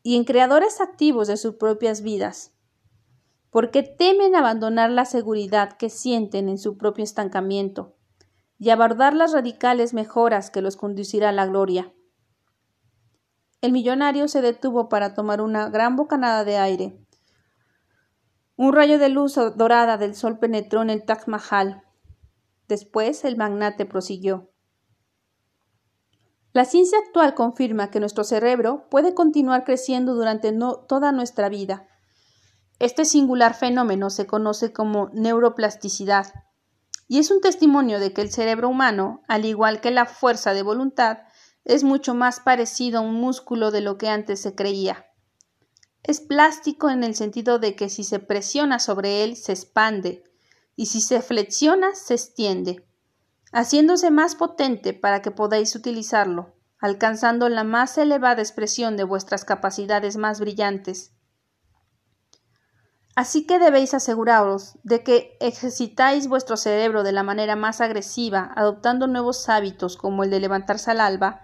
[0.05, 2.53] y en creadores activos de sus propias vidas,
[3.51, 7.96] porque temen abandonar la seguridad que sienten en su propio estancamiento,
[8.61, 11.94] y abordar las radicales mejoras que los conducirá a la gloria.
[13.62, 17.07] El millonario se detuvo para tomar una gran bocanada de aire.
[18.57, 21.83] Un rayo de luz dorada del sol penetró en el Taj Mahal.
[22.68, 24.51] Después el magnate prosiguió.
[26.53, 30.53] La ciencia actual confirma que nuestro cerebro puede continuar creciendo durante
[30.87, 31.88] toda nuestra vida.
[32.79, 36.27] Este singular fenómeno se conoce como neuroplasticidad
[37.11, 40.62] y es un testimonio de que el cerebro humano, al igual que la fuerza de
[40.62, 41.18] voluntad,
[41.64, 45.07] es mucho más parecido a un músculo de lo que antes se creía.
[46.05, 50.23] Es plástico en el sentido de que si se presiona sobre él se expande
[50.77, 52.87] y si se flexiona se extiende,
[53.51, 60.16] haciéndose más potente para que podáis utilizarlo, alcanzando la más elevada expresión de vuestras capacidades
[60.16, 61.11] más brillantes.
[63.20, 69.09] Así que debéis aseguraros de que ejercitáis vuestro cerebro de la manera más agresiva, adoptando
[69.09, 71.42] nuevos hábitos como el de levantarse al alba.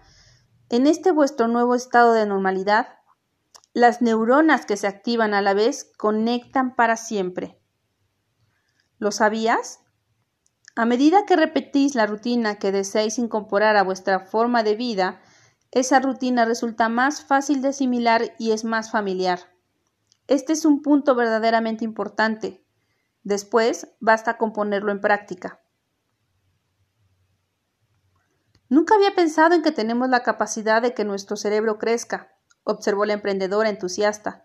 [0.70, 3.00] En este vuestro nuevo estado de normalidad,
[3.74, 7.60] las neuronas que se activan a la vez conectan para siempre.
[8.96, 9.80] ¿Lo sabías?
[10.76, 15.20] A medida que repetís la rutina que deseáis incorporar a vuestra forma de vida,
[15.72, 19.55] esa rutina resulta más fácil de asimilar y es más familiar.
[20.28, 22.64] Este es un punto verdaderamente importante.
[23.22, 25.60] Después basta con ponerlo en práctica.
[28.68, 32.32] Nunca había pensado en que tenemos la capacidad de que nuestro cerebro crezca,
[32.64, 34.44] observó la emprendedora entusiasta.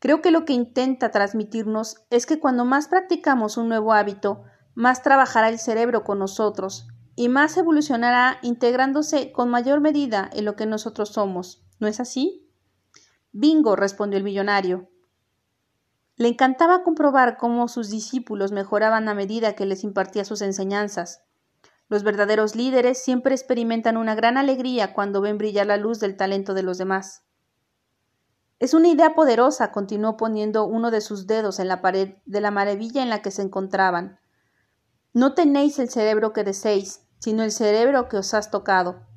[0.00, 4.42] Creo que lo que intenta transmitirnos es que cuando más practicamos un nuevo hábito,
[4.74, 10.56] más trabajará el cerebro con nosotros y más evolucionará integrándose con mayor medida en lo
[10.56, 11.64] que nosotros somos.
[11.78, 12.50] ¿No es así?
[13.30, 14.91] Bingo, respondió el millonario.
[16.22, 21.24] Le encantaba comprobar cómo sus discípulos mejoraban a medida que les impartía sus enseñanzas.
[21.88, 26.54] Los verdaderos líderes siempre experimentan una gran alegría cuando ven brillar la luz del talento
[26.54, 27.24] de los demás.
[28.60, 32.52] Es una idea poderosa, continuó poniendo uno de sus dedos en la pared de la
[32.52, 34.20] maravilla en la que se encontraban.
[35.12, 39.08] No tenéis el cerebro que deseéis, sino el cerebro que os has tocado.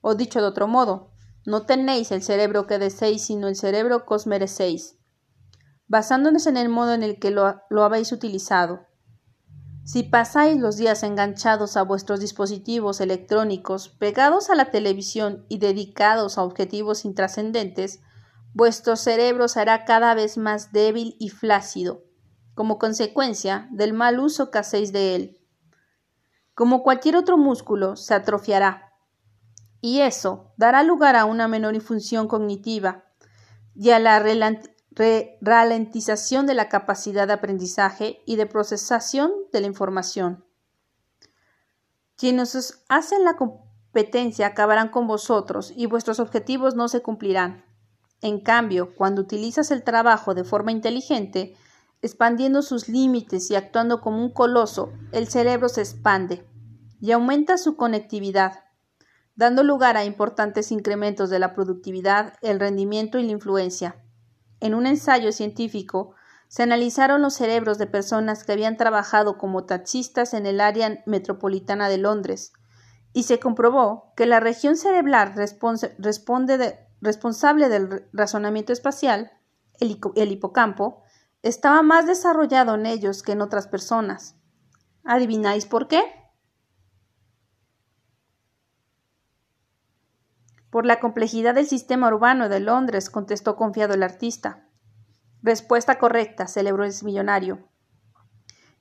[0.00, 1.10] O dicho de otro modo,
[1.46, 4.98] no tenéis el cerebro que deseéis, sino el cerebro que os merecéis
[5.86, 8.86] basándonos en el modo en el que lo, habéis utilizado.
[9.84, 16.38] Si pasáis los días enganchados a vuestros dispositivos electrónicos, pegados a la televisión y dedicados
[16.38, 18.00] a objetivos intrascendentes,
[18.54, 22.02] vuestro cerebro será cada vez más débil y flácido,
[22.54, 25.38] como consecuencia del mal uso que hacéis de él.
[26.54, 28.94] Como cualquier otro músculo, se atrofiará,
[29.84, 33.04] y eso dará lugar a una menor función cognitiva
[33.74, 34.18] y a la
[35.40, 40.44] ralentización de la capacidad de aprendizaje y de procesación de la información.
[42.16, 47.64] Quienes hacen la competencia acabarán con vosotros y vuestros objetivos no se cumplirán.
[48.22, 51.56] En cambio, cuando utilizas el trabajo de forma inteligente,
[52.00, 56.46] expandiendo sus límites y actuando como un coloso, el cerebro se expande
[57.00, 58.64] y aumenta su conectividad,
[59.34, 64.03] dando lugar a importantes incrementos de la productividad, el rendimiento y la influencia.
[64.60, 66.14] En un ensayo científico,
[66.48, 71.88] se analizaron los cerebros de personas que habían trabajado como taxistas en el área metropolitana
[71.88, 72.52] de Londres
[73.12, 79.32] y se comprobó que la región cerebral responsable del razonamiento espacial,
[79.80, 81.02] el hipocampo,
[81.42, 84.36] estaba más desarrollado en ellos que en otras personas.
[85.04, 86.23] ¿Adivináis por qué?
[90.74, 94.66] Por la complejidad del sistema urbano de Londres, contestó confiado el artista.
[95.40, 97.68] Respuesta correcta, celebró el millonario.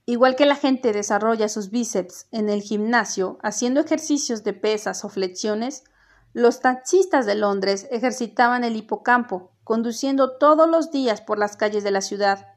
[0.07, 5.09] Igual que la gente desarrolla sus bíceps en el gimnasio haciendo ejercicios de pesas o
[5.09, 5.83] flexiones,
[6.33, 11.91] los taxistas de Londres ejercitaban el hipocampo, conduciendo todos los días por las calles de
[11.91, 12.47] la ciudad.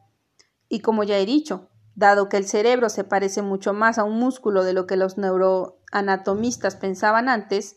[0.71, 4.19] Y como ya he dicho, dado que el cerebro se parece mucho más a un
[4.19, 7.77] músculo de lo que los neuroanatomistas pensaban antes,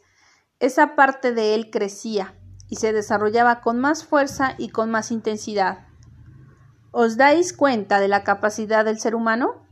[0.60, 2.36] esa parte de él crecía
[2.68, 5.88] y se desarrollaba con más fuerza y con más intensidad.
[6.92, 9.66] ¿Os dais cuenta de la capacidad del ser humano?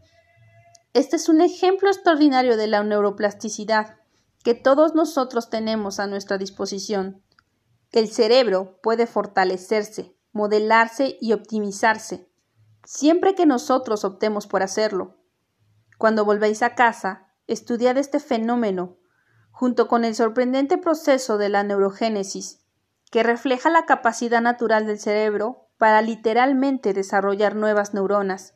[0.93, 3.97] Este es un ejemplo extraordinario de la neuroplasticidad
[4.43, 7.21] que todos nosotros tenemos a nuestra disposición.
[7.91, 12.30] El cerebro puede fortalecerse, modelarse y optimizarse,
[12.86, 15.17] siempre que nosotros optemos por hacerlo.
[15.97, 18.97] Cuando volvéis a casa, estudiad este fenómeno
[19.58, 22.60] junto con el sorprendente proceso de la neurogénesis,
[23.10, 28.53] que refleja la capacidad natural del cerebro para literalmente desarrollar nuevas neuronas.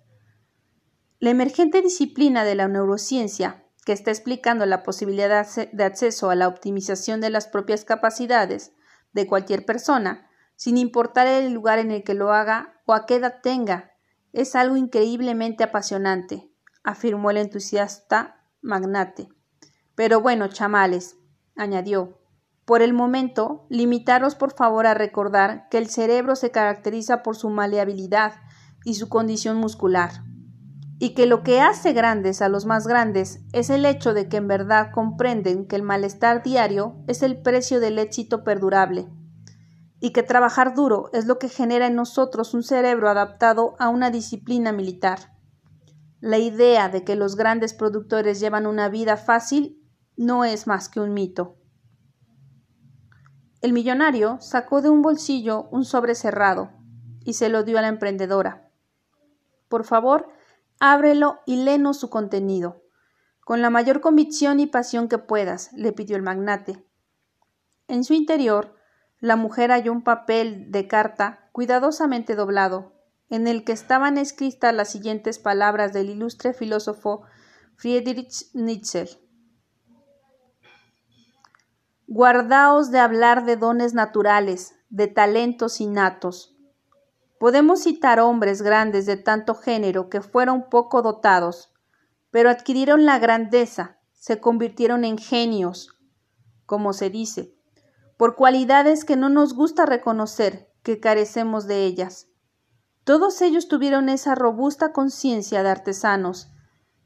[1.17, 6.47] La emergente disciplina de la neurociencia, que está explicando la posibilidad de acceso a la
[6.47, 8.71] optimización de las propias capacidades
[9.11, 13.15] de cualquier persona, sin importar el lugar en el que lo haga o a qué
[13.15, 13.93] edad tenga,
[14.33, 16.51] es algo increíblemente apasionante,
[16.83, 19.29] afirmó el entusiasta magnate.
[19.95, 21.17] Pero bueno, chamales,
[21.55, 22.17] añadió,
[22.65, 27.49] por el momento, limitaros por favor a recordar que el cerebro se caracteriza por su
[27.49, 28.35] maleabilidad
[28.85, 30.23] y su condición muscular,
[30.99, 34.37] y que lo que hace grandes a los más grandes es el hecho de que
[34.37, 39.09] en verdad comprenden que el malestar diario es el precio del éxito perdurable.
[40.01, 44.09] y que trabajar duro es lo que genera en nosotros un cerebro adaptado a una
[44.09, 45.37] disciplina militar.
[46.19, 49.80] La idea de que los grandes productores llevan una vida fácil
[50.21, 51.57] no es más que un mito.
[53.61, 56.71] El millonario sacó de un bolsillo un sobre cerrado
[57.25, 58.69] y se lo dio a la emprendedora.
[59.67, 60.29] Por favor,
[60.79, 62.83] ábrelo y léenos su contenido.
[63.43, 66.85] Con la mayor convicción y pasión que puedas, le pidió el magnate.
[67.87, 68.75] En su interior,
[69.19, 72.93] la mujer halló un papel de carta cuidadosamente doblado,
[73.29, 77.23] en el que estaban escritas las siguientes palabras del ilustre filósofo
[77.75, 79.20] Friedrich Nietzsche.
[82.13, 86.53] Guardaos de hablar de dones naturales, de talentos innatos.
[87.39, 91.73] Podemos citar hombres grandes de tanto género que fueron poco dotados,
[92.29, 95.97] pero adquirieron la grandeza, se convirtieron en genios,
[96.65, 97.55] como se dice,
[98.17, 102.27] por cualidades que no nos gusta reconocer que carecemos de ellas.
[103.05, 106.51] Todos ellos tuvieron esa robusta conciencia de artesanos,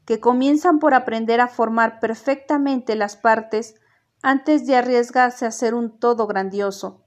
[0.04, 3.76] que comienzan por aprender a formar perfectamente las partes
[4.22, 7.04] antes de arriesgarse a hacer un todo grandioso.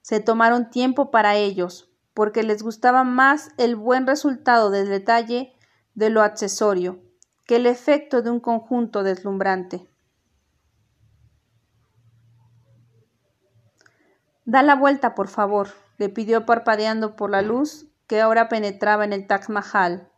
[0.00, 5.54] Se tomaron tiempo para ellos, porque les gustaba más el buen resultado del detalle
[5.94, 7.02] de lo accesorio
[7.48, 9.88] que el efecto de un conjunto deslumbrante.
[14.44, 19.14] Da la vuelta, por favor, le pidió parpadeando por la luz que ahora penetraba en
[19.14, 20.12] el Taj Mahal.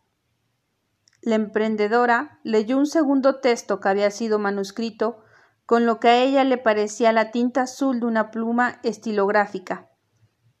[1.21, 5.23] La emprendedora leyó un segundo texto que había sido manuscrito
[5.71, 9.89] con lo que a ella le parecía la tinta azul de una pluma estilográfica.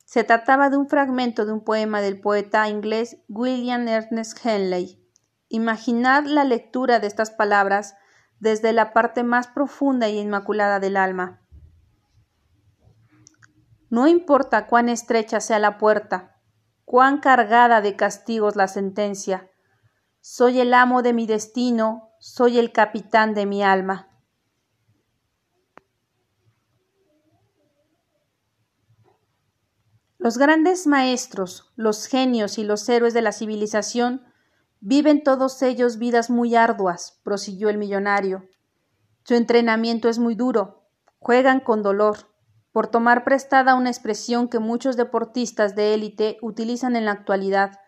[0.05, 5.05] Se trataba de un fragmento de un poema del poeta inglés William Ernest Henley.
[5.49, 7.95] Imaginad la lectura de estas palabras
[8.39, 11.41] desde la parte más profunda y inmaculada del alma.
[13.89, 16.37] No importa cuán estrecha sea la puerta,
[16.85, 19.51] cuán cargada de castigos la sentencia,
[20.21, 24.07] soy el amo de mi destino, soy el capitán de mi alma.
[30.23, 34.23] Los grandes maestros, los genios y los héroes de la civilización
[34.79, 38.47] viven todos ellos vidas muy arduas, prosiguió el millonario.
[39.23, 40.85] Su entrenamiento es muy duro,
[41.17, 42.29] juegan con dolor,
[42.71, 47.79] por tomar prestada una expresión que muchos deportistas de élite utilizan en la actualidad.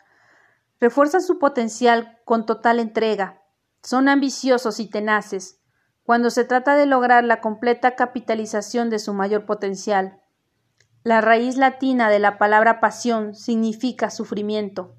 [0.80, 3.44] Refuerzan su potencial con total entrega,
[3.84, 5.62] son ambiciosos y tenaces,
[6.02, 10.23] cuando se trata de lograr la completa capitalización de su mayor potencial.
[11.04, 14.96] La raíz latina de la palabra pasión significa sufrimiento.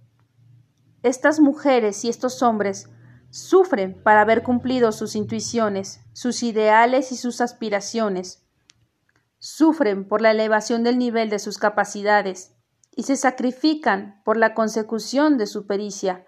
[1.03, 2.91] Estas mujeres y estos hombres
[3.31, 8.45] sufren para haber cumplido sus intuiciones, sus ideales y sus aspiraciones.
[9.39, 12.55] Sufren por la elevación del nivel de sus capacidades
[12.95, 16.27] y se sacrifican por la consecución de su pericia.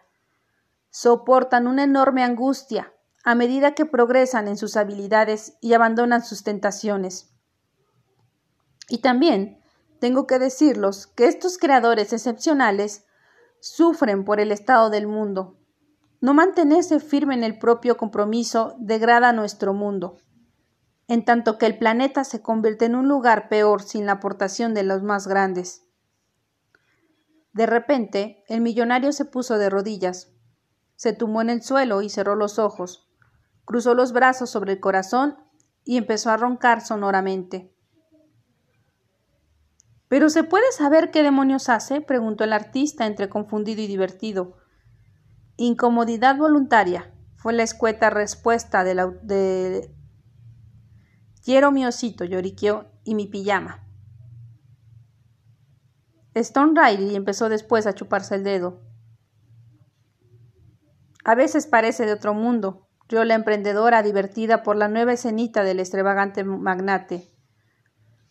[0.89, 7.35] Soportan una enorme angustia a medida que progresan en sus habilidades y abandonan sus tentaciones.
[8.89, 9.61] Y también
[9.99, 13.07] tengo que decirlos que estos creadores excepcionales
[13.61, 15.57] sufren por el estado del mundo.
[16.21, 20.17] No mantenerse firme en el propio compromiso degrada nuestro mundo,
[21.09, 24.83] en tanto que el planeta se convierte en un lugar peor sin la aportación de
[24.83, 25.85] los más grandes.
[27.53, 30.33] De repente, el millonario se puso de rodillas,
[30.97, 33.09] se tumbó en el suelo y cerró los ojos,
[33.65, 35.37] cruzó los brazos sobre el corazón
[35.85, 37.76] y empezó a roncar sonoramente.
[40.17, 42.01] ¿Pero se puede saber qué demonios hace?
[42.01, 44.57] preguntó el artista entre confundido y divertido.
[45.59, 49.95] Incomodidad voluntaria, fue la escueta respuesta de la de
[51.45, 53.87] Quiero mi osito, lloriqueó, y mi pijama.
[56.33, 58.81] Stone Riley empezó después a chuparse el dedo.
[61.25, 65.79] A veces parece de otro mundo, rió la emprendedora divertida por la nueva escenita del
[65.79, 67.36] extravagante magnate.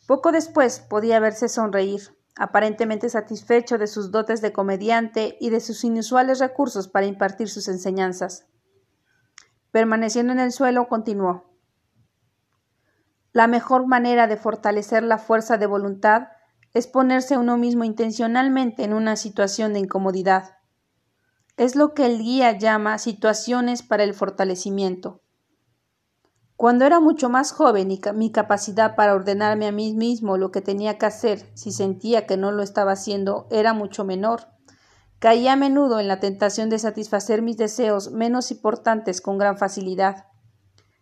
[0.08, 5.84] Poco después podía verse sonreír, aparentemente satisfecho de sus dotes de comediante y de sus
[5.84, 8.45] inusuales recursos para impartir sus enseñanzas.
[9.72, 11.56] Permaneciendo en el suelo, continuó.
[13.34, 16.30] La mejor manera de fortalecer la fuerza de voluntad
[16.74, 20.58] es ponerse uno mismo intencionalmente en una situación de incomodidad.
[21.58, 25.24] Es lo que el guía llama situaciones para el fortalecimiento.
[26.58, 30.62] Cuando era mucho más joven y mi capacidad para ordenarme a mí mismo lo que
[30.62, 34.47] tenía que hacer si sentía que no lo estaba haciendo era mucho menor,
[35.20, 40.28] caía a menudo en la tentación de satisfacer mis deseos menos importantes con gran facilidad.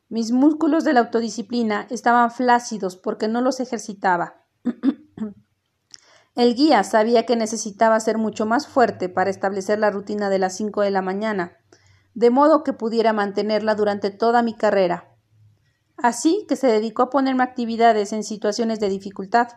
[0.09, 4.45] Mis músculos de la autodisciplina estaban flácidos porque no los ejercitaba.
[6.35, 10.55] El guía sabía que necesitaba ser mucho más fuerte para establecer la rutina de las
[10.57, 11.57] cinco de la mañana,
[12.15, 15.12] de modo que pudiera mantenerla durante toda mi carrera.
[15.97, 19.49] Así que se dedicó a ponerme actividades en situaciones de dificultad,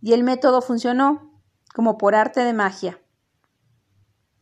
[0.00, 1.42] y el método funcionó,
[1.74, 3.00] como por arte de magia.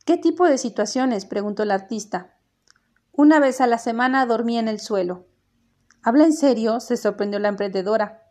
[0.04, 1.26] ¿Qué tipo de situaciones?
[1.26, 2.38] preguntó el artista.
[3.12, 5.26] Una vez a la semana dormía en el suelo.
[6.02, 6.80] ¿Habla en serio?
[6.80, 8.30] se sorprendió la emprendedora.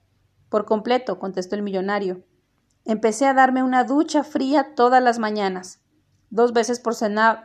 [0.50, 2.24] Por completo, contestó el millonario.
[2.86, 5.82] Empecé a darme una ducha fría todas las mañanas.
[6.30, 6.96] Dos veces por,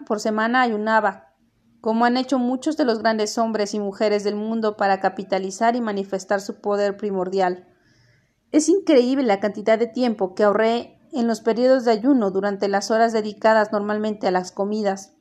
[0.07, 1.30] por semana ayunaba,
[1.81, 5.81] como han hecho muchos de los grandes hombres y mujeres del mundo para capitalizar y
[5.81, 7.67] manifestar su poder primordial.
[8.53, 12.91] Es increíble la cantidad de tiempo que ahorré en los periodos de ayuno durante las
[12.91, 15.15] horas dedicadas normalmente a las comidas.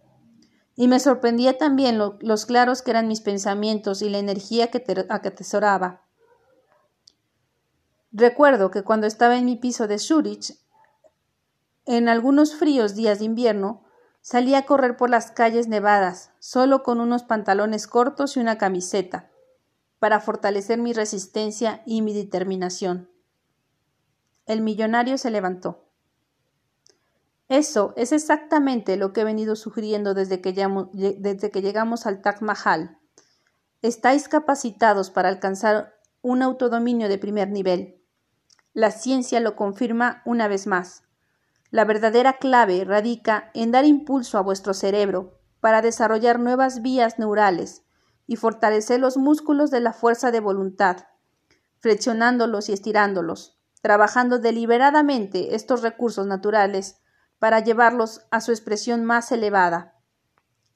[0.75, 5.05] Y me sorprendía también los claros que eran mis pensamientos y la energía que, que
[5.09, 6.05] atesoraba.
[8.11, 10.57] Recuerdo que cuando estaba en mi piso de Zurich,
[11.85, 13.83] en algunos fríos días de invierno,
[14.21, 19.29] salí a correr por las calles nevadas, solo con unos pantalones cortos y una camiseta,
[19.99, 23.09] para fortalecer mi resistencia y mi determinación.
[24.45, 25.85] El millonario se levantó.
[27.49, 30.53] Eso es exactamente lo que he venido sugiriendo desde que,
[30.93, 32.99] desde que llegamos al Taj Mahal.
[33.81, 38.03] Estáis capacitados para alcanzar un autodominio de primer nivel.
[38.73, 41.03] La ciencia lo confirma una vez más.
[41.71, 47.83] La verdadera clave radica en dar impulso a vuestro cerebro para desarrollar nuevas vías neurales
[48.25, 51.07] y fortalecer los músculos de la fuerza de voluntad,
[51.77, 57.01] flexionándolos y estirándolos, trabajando deliberadamente estos recursos naturales
[57.37, 59.95] para llevarlos a su expresión más elevada.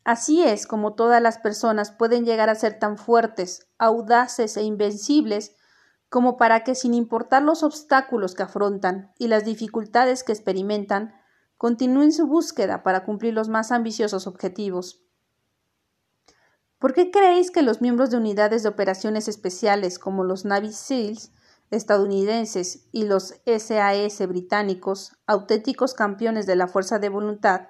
[0.03, 5.55] Así es como todas las personas pueden llegar a ser tan fuertes, audaces e invencibles
[6.13, 11.15] como para que, sin importar los obstáculos que afrontan y las dificultades que experimentan,
[11.57, 15.01] continúen su búsqueda para cumplir los más ambiciosos objetivos.
[16.77, 21.31] ¿Por qué creéis que los miembros de unidades de operaciones especiales como los Navy SEALs
[21.71, 27.69] estadounidenses y los SAS británicos, auténticos campeones de la fuerza de voluntad,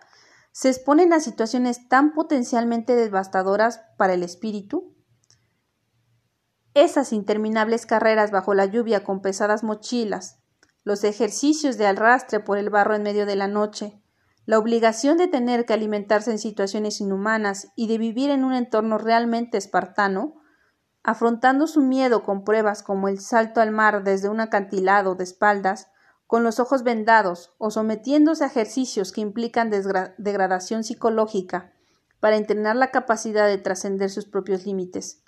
[0.52, 4.93] se exponen a situaciones tan potencialmente devastadoras para el espíritu?
[6.76, 10.40] Esas interminables carreras bajo la lluvia con pesadas mochilas,
[10.84, 14.02] los ejercicios de arrastre por el barro en medio de la noche,
[14.46, 18.98] la obligación de tener que alimentarse en situaciones inhumanas y de vivir en un entorno
[18.98, 20.42] realmente espartano,
[21.04, 25.90] afrontando su miedo con pruebas como el salto al mar desde un acantilado de espaldas,
[26.26, 31.72] con los ojos vendados o sometiéndose a ejercicios que implican degradación psicológica
[32.20, 35.23] para entrenar la capacidad de trascender sus propios límites.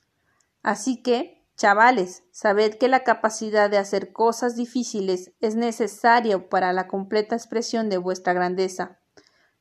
[0.65, 6.87] Así que, chavales, sabed que la capacidad de hacer cosas difíciles es necesaria para la
[6.87, 8.97] completa expresión de vuestra grandeza.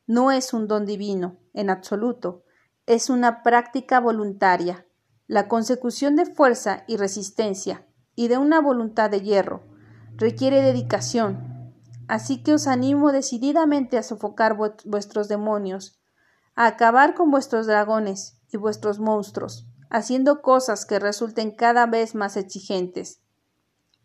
[0.07, 2.45] No es un don divino, en absoluto,
[2.87, 4.87] es una práctica voluntaria,
[5.27, 9.63] la consecución de fuerza y resistencia, y de una voluntad de hierro,
[10.17, 11.75] requiere dedicación.
[12.09, 16.01] Así que os animo decididamente a sofocar vuestros demonios,
[16.55, 22.37] a acabar con vuestros dragones y vuestros monstruos, haciendo cosas que resulten cada vez más
[22.37, 23.23] exigentes.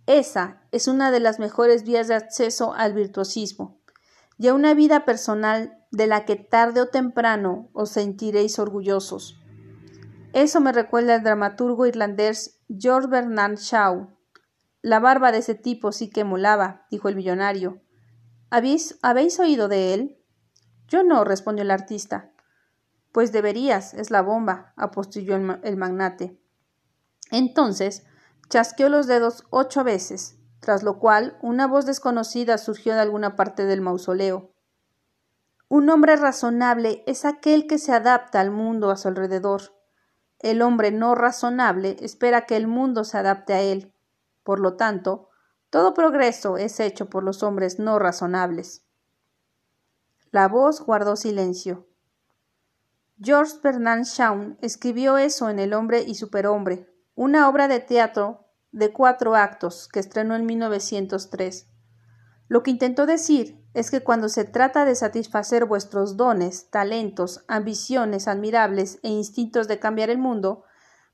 [0.06, 3.82] Esa es una de las mejores vías de acceso al virtuosismo
[4.38, 9.42] y a una vida personal de la que tarde o temprano os sentiréis orgullosos.
[10.32, 14.16] Eso me recuerda al dramaturgo irlandés George Bernard Shaw.
[14.84, 17.82] La barba de ese tipo sí que molaba, dijo el millonario.
[18.52, 20.24] ¿Habéis, ¿Habéis oído de él?
[20.88, 22.29] Yo no, respondió el artista.
[23.12, 26.40] Pues deberías, es la bomba, apostilló el, magnate.
[27.32, 28.06] Entonces
[28.50, 33.66] chasqueó los dedos ocho veces, tras lo cual una voz desconocida surgió de alguna parte
[33.66, 34.54] del mausoleo.
[35.68, 39.62] Un hombre razonable es aquel que se adapta al mundo a su alrededor.
[40.40, 43.94] El hombre no razonable espera que el mundo se adapte a él.
[44.44, 45.30] Por lo tanto,
[45.70, 48.84] todo progreso es hecho por los hombres no razonables.
[50.32, 51.89] La voz guardó silencio.
[53.22, 58.94] George Bernard Shaw escribió eso en El hombre y superhombre, una obra de teatro de
[58.94, 61.68] cuatro actos que estrenó en 1903.
[62.48, 68.30] Lo que intentó decir es que cuando se trata de satisfacer vuestros dones, talentos, ambiciones
[68.30, 70.64] admirables e instintos de cambiar el mundo,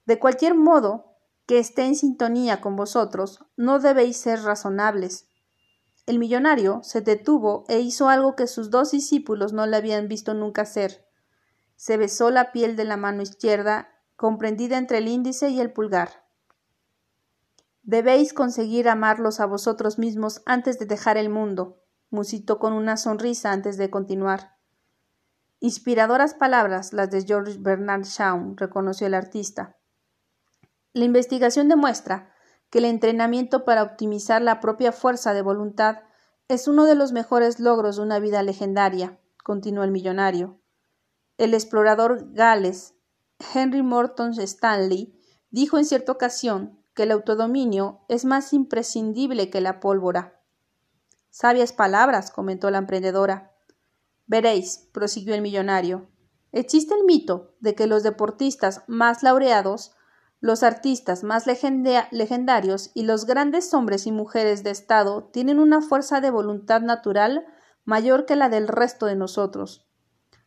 [0.05, 5.27] de cualquier modo que esté en sintonía con vosotros, no debéis ser razonables.
[6.05, 10.35] El millonario se detuvo e hizo algo que sus dos discípulos no le habían visto
[10.35, 11.03] nunca hacer
[11.75, 16.25] se besó la piel de la mano izquierda, comprendida entre el índice y el pulgar.
[17.83, 23.51] Debéis conseguir amarlos a vosotros mismos antes de dejar el mundo, musitó con una sonrisa
[23.51, 24.55] antes de continuar.
[25.59, 29.77] Inspiradoras palabras las de George Bernard Shaw, reconoció el artista.
[30.93, 32.33] La investigación demuestra
[32.69, 35.99] que el entrenamiento para optimizar la propia fuerza de voluntad
[36.47, 40.59] es uno de los mejores logros de una vida legendaria, continuó el millonario.
[41.37, 42.95] El explorador gales
[43.53, 45.19] Henry Morton Stanley
[45.49, 50.41] dijo en cierta ocasión que el autodominio es más imprescindible que la pólvora.
[51.29, 53.51] Sabias palabras, comentó la emprendedora.
[54.25, 56.09] Veréis, prosiguió el millonario,
[56.53, 59.93] existe el mito de que los deportistas más laureados,
[60.39, 66.21] los artistas más legendarios y los grandes hombres y mujeres de Estado tienen una fuerza
[66.21, 67.45] de voluntad natural
[67.83, 69.84] mayor que la del resto de nosotros,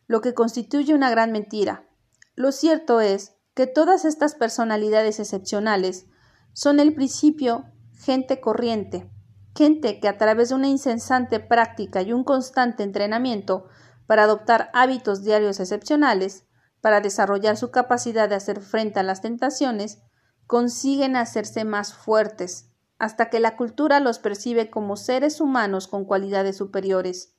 [0.09, 1.87] lo que constituye una gran mentira.
[2.35, 6.07] Lo cierto es que todas estas personalidades excepcionales
[6.51, 9.07] son el principio gente corriente,
[9.55, 13.67] gente que a través de una incesante práctica y un constante entrenamiento
[14.07, 16.47] para adoptar hábitos diarios excepcionales,
[16.81, 20.01] para desarrollar su capacidad de hacer frente a las tentaciones,
[20.47, 26.57] consiguen hacerse más fuertes, hasta que la cultura los percibe como seres humanos con cualidades
[26.57, 27.35] superiores.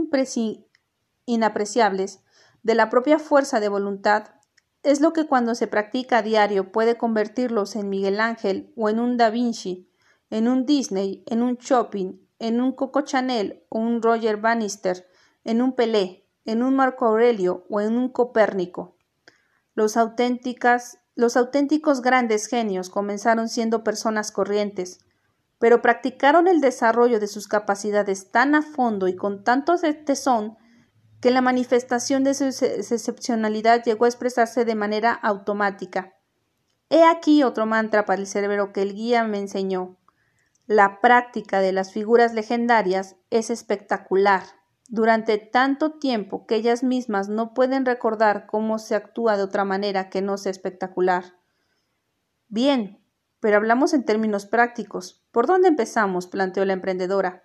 [1.26, 2.20] inapreciables,
[2.62, 4.34] de la propia fuerza de voluntad,
[4.82, 8.98] es lo que cuando se practica a diario puede convertirlos en Miguel Ángel o en
[8.98, 9.88] un Da Vinci,
[10.30, 15.06] en un Disney, en un Shopping, en un Coco Chanel o un Roger Bannister,
[15.44, 18.96] en un Pelé, en un Marco Aurelio o en un Copérnico.
[19.74, 24.98] Los, auténticas, los auténticos grandes genios comenzaron siendo personas corrientes,
[25.58, 30.56] pero practicaron el desarrollo de sus capacidades tan a fondo y con tanto tesón
[31.22, 36.16] que la manifestación de su excepcionalidad llegó a expresarse de manera automática.
[36.90, 39.96] He aquí otro mantra para el cerebro que el guía me enseñó.
[40.66, 44.42] La práctica de las figuras legendarias es espectacular.
[44.88, 50.10] Durante tanto tiempo que ellas mismas no pueden recordar cómo se actúa de otra manera
[50.10, 51.36] que no sea espectacular.
[52.48, 53.00] Bien,
[53.38, 55.24] pero hablamos en términos prácticos.
[55.30, 56.26] ¿Por dónde empezamos?
[56.26, 57.41] planteó la emprendedora.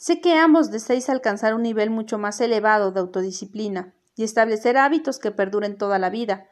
[0.00, 5.18] Sé que ambos deseáis alcanzar un nivel mucho más elevado de autodisciplina y establecer hábitos
[5.18, 6.48] que perduren toda la vida.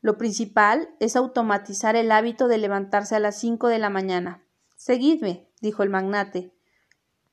[0.00, 4.44] Lo principal es automatizar el hábito de levantarse a las cinco de la mañana.
[4.76, 6.54] Seguidme, dijo el magnate.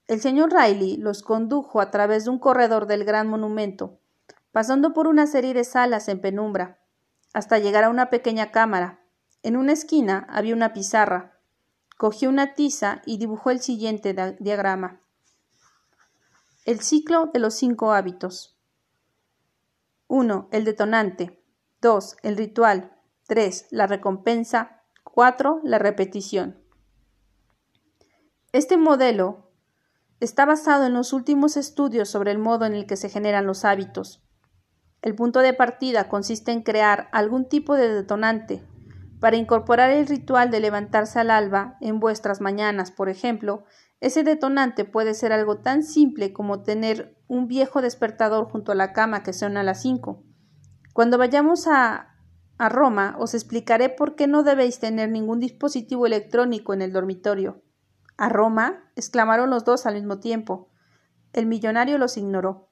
[0.08, 4.00] El señor Riley los condujo a través de un corredor del gran monumento,
[4.52, 6.80] pasando por una serie de salas en penumbra,
[7.34, 9.02] hasta llegar a una pequeña cámara.
[9.44, 11.38] En una esquina había una pizarra.
[12.00, 15.01] Cogió una tiza y dibujó el siguiente diagrama.
[16.64, 18.56] El ciclo de los cinco hábitos.
[20.06, 20.50] 1.
[20.52, 21.44] El detonante.
[21.82, 22.18] 2.
[22.22, 22.96] El ritual.
[23.28, 23.66] 3.
[23.72, 24.84] La recompensa.
[25.04, 25.62] 4.
[25.64, 26.62] La repetición.
[28.52, 29.50] Este modelo
[30.20, 33.66] está basado en los últimos estudios sobre el modo en el que se generan los
[33.66, 34.24] hábitos.
[35.02, 38.64] El punto de partida consiste en crear algún tipo de detonante
[39.20, 43.64] para incorporar el ritual de levantarse al alba en vuestras mañanas, por ejemplo,
[44.02, 48.94] ese detonante puede ser algo tan simple como tener un viejo despertador junto a la
[48.94, 50.24] cama que suena a las cinco.
[50.92, 52.18] Cuando vayamos a,
[52.58, 57.62] a Roma os explicaré por qué no debéis tener ningún dispositivo electrónico en el dormitorio.
[58.18, 58.92] ¿A Roma?
[58.96, 60.72] exclamaron los dos al mismo tiempo.
[61.32, 62.72] El millonario los ignoró.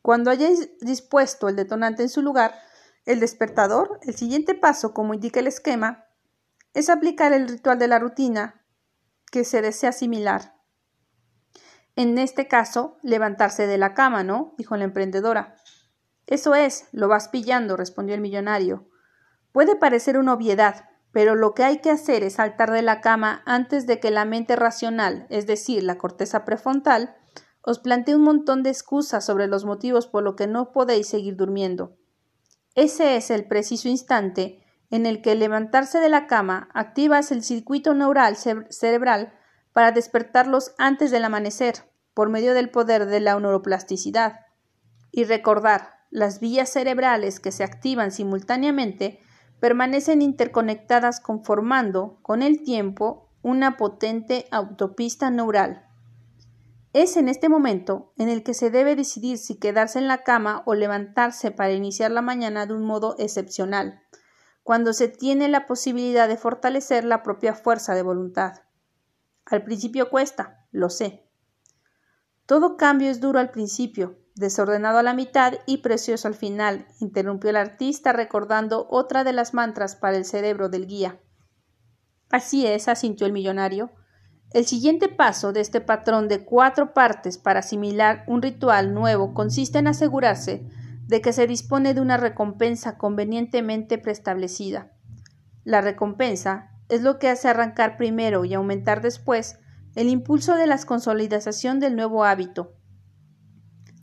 [0.00, 2.54] Cuando hayáis dispuesto el detonante en su lugar,
[3.04, 6.06] el despertador, el siguiente paso, como indica el esquema,
[6.72, 8.63] es aplicar el ritual de la rutina
[9.34, 10.54] que se desea asimilar.
[11.96, 14.54] En este caso, levantarse de la cama, ¿no?
[14.58, 15.56] dijo la emprendedora.
[16.28, 18.88] Eso es, lo vas pillando, respondió el millonario.
[19.50, 23.42] Puede parecer una obviedad, pero lo que hay que hacer es saltar de la cama
[23.44, 27.16] antes de que la mente racional, es decir, la corteza prefrontal,
[27.60, 31.34] os plantee un montón de excusas sobre los motivos por los que no podéis seguir
[31.34, 31.96] durmiendo.
[32.76, 37.94] Ese es el preciso instante en el que levantarse de la cama activas el circuito
[37.94, 39.32] neural cerebral
[39.72, 44.40] para despertarlos antes del amanecer, por medio del poder de la neuroplasticidad.
[45.10, 49.20] Y recordar, las vías cerebrales que se activan simultáneamente
[49.58, 55.86] permanecen interconectadas conformando, con el tiempo, una potente autopista neural.
[56.92, 60.62] Es en este momento en el que se debe decidir si quedarse en la cama
[60.66, 64.03] o levantarse para iniciar la mañana de un modo excepcional,
[64.64, 68.62] cuando se tiene la posibilidad de fortalecer la propia fuerza de voluntad.
[69.44, 71.28] Al principio cuesta, lo sé.
[72.46, 77.50] Todo cambio es duro al principio, desordenado a la mitad y precioso al final, interrumpió
[77.50, 81.20] el artista recordando otra de las mantras para el cerebro del guía.
[82.30, 83.92] Así es, asintió el millonario.
[84.52, 89.78] El siguiente paso de este patrón de cuatro partes para asimilar un ritual nuevo consiste
[89.78, 90.66] en asegurarse
[91.06, 94.92] de que se dispone de una recompensa convenientemente preestablecida.
[95.64, 99.58] La recompensa es lo que hace arrancar primero y aumentar después
[99.94, 102.74] el impulso de la consolidación del nuevo hábito.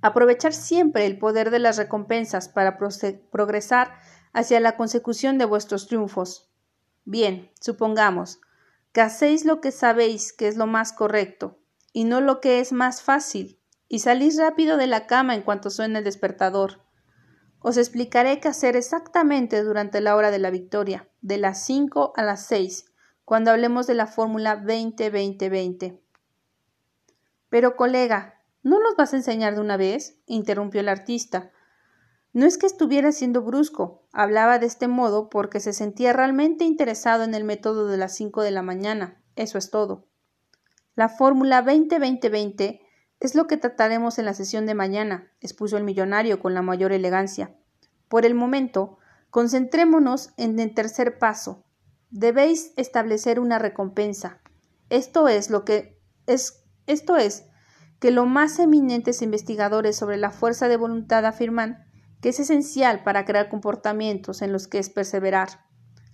[0.01, 3.93] Aprovechar siempre el poder de las recompensas para progresar
[4.33, 6.51] hacia la consecución de vuestros triunfos.
[7.05, 8.39] Bien, supongamos,
[8.93, 11.59] que hacéis lo que sabéis que es lo más correcto,
[11.93, 15.69] y no lo que es más fácil, y salís rápido de la cama en cuanto
[15.69, 16.81] suene el despertador.
[17.63, 22.23] Os explicaré qué hacer exactamente durante la hora de la victoria, de las cinco a
[22.23, 22.91] las seis,
[23.23, 25.99] cuando hablemos de la fórmula 20-20-20.
[27.49, 30.17] Pero, colega, ¿no nos vas a enseñar de una vez?
[30.25, 31.51] interrumpió el artista.
[32.33, 37.23] No es que estuviera siendo brusco, hablaba de este modo porque se sentía realmente interesado
[37.23, 39.21] en el método de las cinco de la mañana.
[39.35, 40.07] Eso es todo.
[40.95, 42.81] La fórmula 20-20-20
[43.21, 46.91] es lo que trataremos en la sesión de mañana, expuso el millonario con la mayor
[46.91, 47.55] elegancia.
[48.09, 48.97] Por el momento,
[49.29, 51.63] concentrémonos en el tercer paso.
[52.09, 54.41] Debéis establecer una recompensa.
[54.89, 57.45] Esto es lo que es esto es
[57.99, 61.85] que los más eminentes investigadores sobre la fuerza de voluntad afirman
[62.21, 65.65] que es esencial para crear comportamientos en los que es perseverar.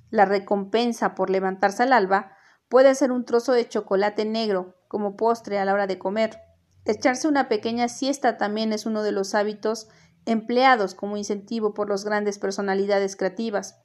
[0.10, 2.34] La recompensa por levantarse al alba
[2.68, 6.47] puede ser un trozo de chocolate negro como postre a la hora de comer.
[6.88, 9.90] Echarse una pequeña siesta también es uno de los hábitos
[10.26, 13.82] empleados como incentivo por las grandes personalidades creativas.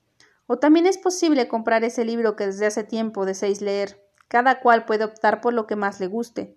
[0.47, 4.01] O también es posible comprar ese libro que desde hace tiempo deseáis leer.
[4.29, 6.57] Cada cual puede optar por lo que más le guste.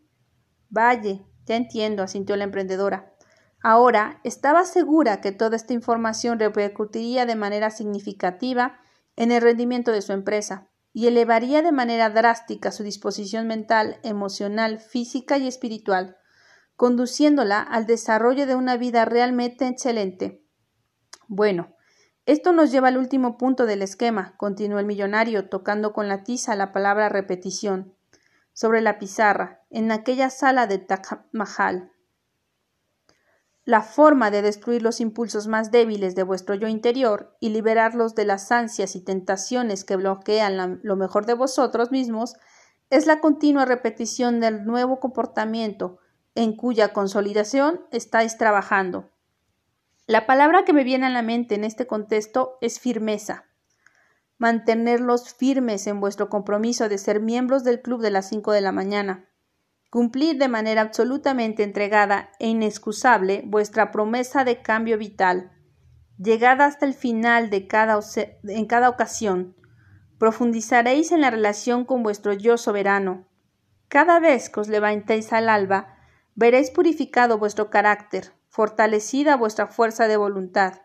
[0.69, 3.15] Vaya, ya entiendo, asintió la emprendedora.
[3.63, 8.77] Ahora estaba segura que toda esta información repercutiría de manera significativa
[9.15, 14.79] en el rendimiento de su empresa y elevaría de manera drástica su disposición mental, emocional,
[14.79, 16.17] física y espiritual,
[16.75, 20.43] conduciéndola al desarrollo de una vida realmente excelente.
[21.27, 21.75] Bueno,
[22.25, 26.55] esto nos lleva al último punto del esquema, continuó el millonario, tocando con la tiza
[26.55, 27.95] la palabra repetición
[28.53, 31.91] sobre la pizarra, en aquella sala de Taj Mahal.
[33.65, 38.25] La forma de destruir los impulsos más débiles de vuestro yo interior y liberarlos de
[38.25, 42.35] las ansias y tentaciones que bloquean lo mejor de vosotros mismos
[42.89, 45.99] es la continua repetición del nuevo comportamiento
[46.35, 49.09] en cuya consolidación estáis trabajando.
[50.05, 53.45] La palabra que me viene a la mente en este contexto es firmeza.
[54.37, 58.71] Mantenerlos firmes en vuestro compromiso de ser miembros del club de las cinco de la
[58.71, 59.29] mañana
[59.95, 65.53] Cumplid de manera absolutamente entregada e inexcusable vuestra promesa de cambio vital.
[66.17, 67.97] Llegad hasta el final de cada
[68.43, 69.55] en cada ocasión.
[70.19, 73.29] Profundizaréis en la relación con vuestro yo soberano.
[73.87, 75.94] Cada vez que os levantéis al alba,
[76.35, 80.81] veréis purificado vuestro carácter, fortalecida vuestra fuerza de voluntad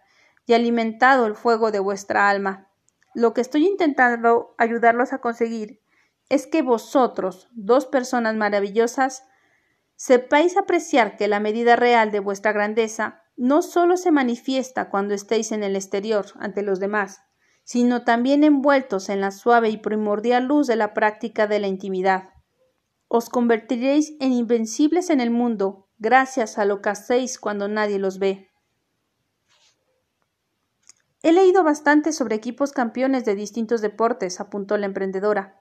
[0.46, 2.70] y alimentado el fuego de vuestra alma.
[3.14, 5.80] Lo que estoy intentando ayudarlos a conseguir
[6.28, 9.24] es que vosotros, dos personas maravillosas,
[9.96, 15.50] sepáis apreciar que la medida real de vuestra grandeza no sólo se manifiesta cuando estéis
[15.50, 17.22] en el exterior ante los demás,
[17.64, 22.30] sino también envueltos en la suave y primordial luz de la práctica de la intimidad.
[23.12, 28.20] Os convertiréis en invencibles en el mundo gracias a lo que hacéis cuando nadie los
[28.20, 28.52] ve.
[31.24, 35.60] He leído bastante sobre equipos campeones de distintos deportes, apuntó la emprendedora.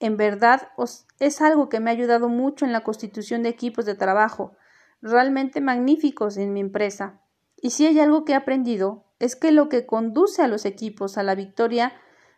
[0.00, 0.68] En verdad
[1.18, 4.52] es algo que me ha ayudado mucho en la constitución de equipos de trabajo,
[5.00, 7.22] realmente magníficos en mi empresa.
[7.56, 11.16] Y si hay algo que he aprendido, es que lo que conduce a los equipos
[11.16, 11.94] a la victoria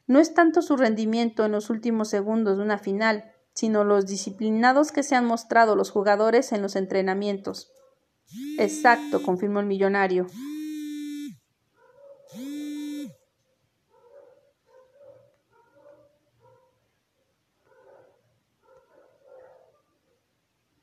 [0.07, 4.93] no es tanto su rendimiento en los últimos segundos de una final, sino los disciplinados
[4.93, 7.71] que se han mostrado los jugadores en los entrenamientos.
[8.59, 10.27] Exacto, confirmó el millonario.